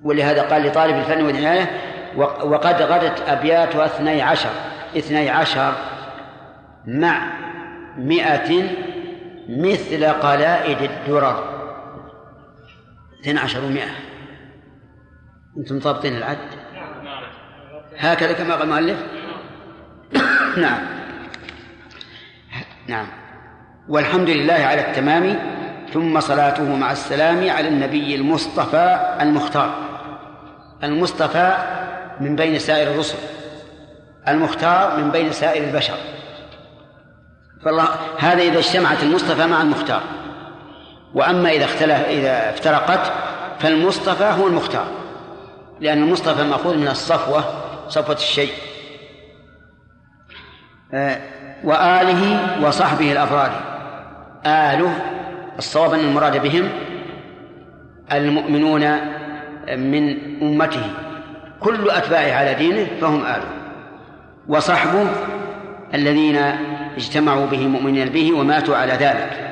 ولهذا 0.04 0.42
قال 0.42 0.64
لطالب 0.64 0.96
الفن 0.96 1.26
والعناية 1.26 1.72
وقد 2.44 2.82
غدت 2.82 3.22
أبياتها 3.28 3.86
اثني 3.86 4.22
عشر 4.22 4.50
اثني 4.98 5.30
عشر 5.30 5.74
مع 6.88 7.22
مئة 7.98 8.64
مثل 9.50 10.06
قلائد 10.06 10.78
الدرر. 10.82 11.57
اثنى 13.22 13.40
عشر 13.40 13.66
ومائة 13.66 13.92
أنتم 15.58 15.80
ضابطين 15.80 16.18
العد؟ 16.18 16.38
هكذا 17.98 18.34
كما 18.34 18.56
قال 18.56 18.64
المؤلف؟ 18.64 18.98
نعم. 20.58 20.80
نعم. 22.88 23.08
والحمد 23.90 24.30
لله 24.30 24.54
على 24.54 24.90
التمام 24.90 25.40
ثم 25.94 26.20
صلاته 26.20 26.76
مع 26.76 26.92
السلام 26.92 27.50
على 27.50 27.68
النبي 27.68 28.16
المصطفى 28.16 29.18
المختار. 29.22 29.76
المصطفى 30.84 31.58
من 32.20 32.36
بين 32.36 32.60
سائر 32.60 32.92
الرسل. 32.92 33.18
المختار 34.28 34.98
من 34.98 35.12
بين 35.12 35.32
سائر 35.32 35.64
البشر. 35.64 35.98
فالله 37.66 37.88
هذا 38.20 38.42
إذا 38.42 38.60
اجتمعت 38.60 39.04
المصطفى 39.04 39.48
مع 39.48 39.62
المختار. 39.62 40.17
وأما 41.14 41.50
إذا 41.50 41.66
اختلف 41.66 42.06
إذا 42.10 42.50
افترقت 42.50 43.12
فالمصطفى 43.60 44.24
هو 44.24 44.48
المختار. 44.48 44.88
لأن 45.80 46.04
المصطفى 46.04 46.44
مأخوذ 46.44 46.78
من 46.78 46.88
الصفوة 46.88 47.44
صفوة 47.90 48.16
الشيء. 48.16 48.52
آه، 50.94 51.18
وآله 51.64 52.40
وصحبه 52.68 53.12
الأبرار 53.12 53.52
آله 54.46 54.94
الصواب 55.58 55.94
أن 55.94 56.00
المراد 56.00 56.42
بهم 56.42 56.70
المؤمنون 58.12 58.98
من 59.78 60.18
أمته. 60.42 60.84
كل 61.60 61.90
أتباعه 61.90 62.32
على 62.34 62.54
دينه 62.54 62.88
فهم 63.02 63.26
آله. 63.26 63.48
وصحبه 64.48 65.08
الذين 65.94 66.38
اجتمعوا 66.98 67.46
به 67.46 67.68
مؤمنين 67.68 68.10
به 68.10 68.34
وماتوا 68.34 68.76
على 68.78 68.94
ذلك. 68.94 69.47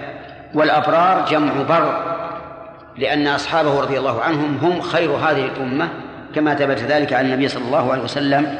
والأبرار 0.55 1.25
جمع 1.25 1.51
بر 1.69 2.15
لأن 2.97 3.27
أصحابه 3.27 3.81
رضي 3.81 3.99
الله 3.99 4.21
عنهم 4.21 4.57
هم 4.61 4.81
خير 4.81 5.11
هذه 5.11 5.45
الأمة 5.45 5.89
كما 6.35 6.55
ثبت 6.55 6.79
ذلك 6.79 7.13
عن 7.13 7.25
النبي 7.25 7.47
صلى 7.47 7.65
الله 7.65 7.91
عليه 7.91 8.03
وسلم. 8.03 8.57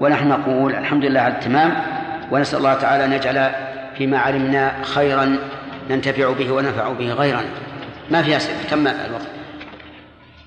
ونحن 0.00 0.28
نقول 0.28 0.74
الحمد 0.74 1.04
لله 1.04 1.20
على 1.20 1.34
التمام 1.34 1.74
ونسأل 2.30 2.58
الله 2.58 2.74
تعالى 2.74 3.04
أن 3.04 3.12
يجعل 3.12 3.50
فيما 3.98 4.18
علمنا 4.18 4.72
خيرا 4.82 5.38
ننتفع 5.90 6.32
به 6.32 6.52
وننفع 6.52 6.92
به 6.92 7.12
غيرنا 7.12 7.48
ما 8.10 8.22
في 8.22 8.36
أسئلة 8.36 8.62
تم 8.70 8.86
الوقت. 8.86 9.26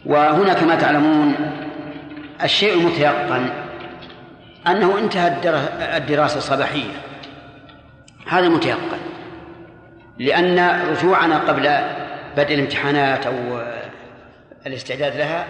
وهنا 0.06 0.54
كما 0.54 0.76
تعلمون 0.76 1.36
الشيء 2.44 2.74
المتيقن 2.74 3.50
أنه 4.68 4.98
انتهى 4.98 5.34
الدراسة 5.98 6.38
الصباحية. 6.38 6.92
هذا 8.28 8.50
متيقن. 8.50 8.99
لأن 10.20 10.82
رجوعنا 10.90 11.38
قبل 11.38 11.70
بدء 12.38 12.56
الامتحانات 12.56 13.26
أو 13.26 13.34
الاستعداد 14.68 15.16
لها 15.18 15.46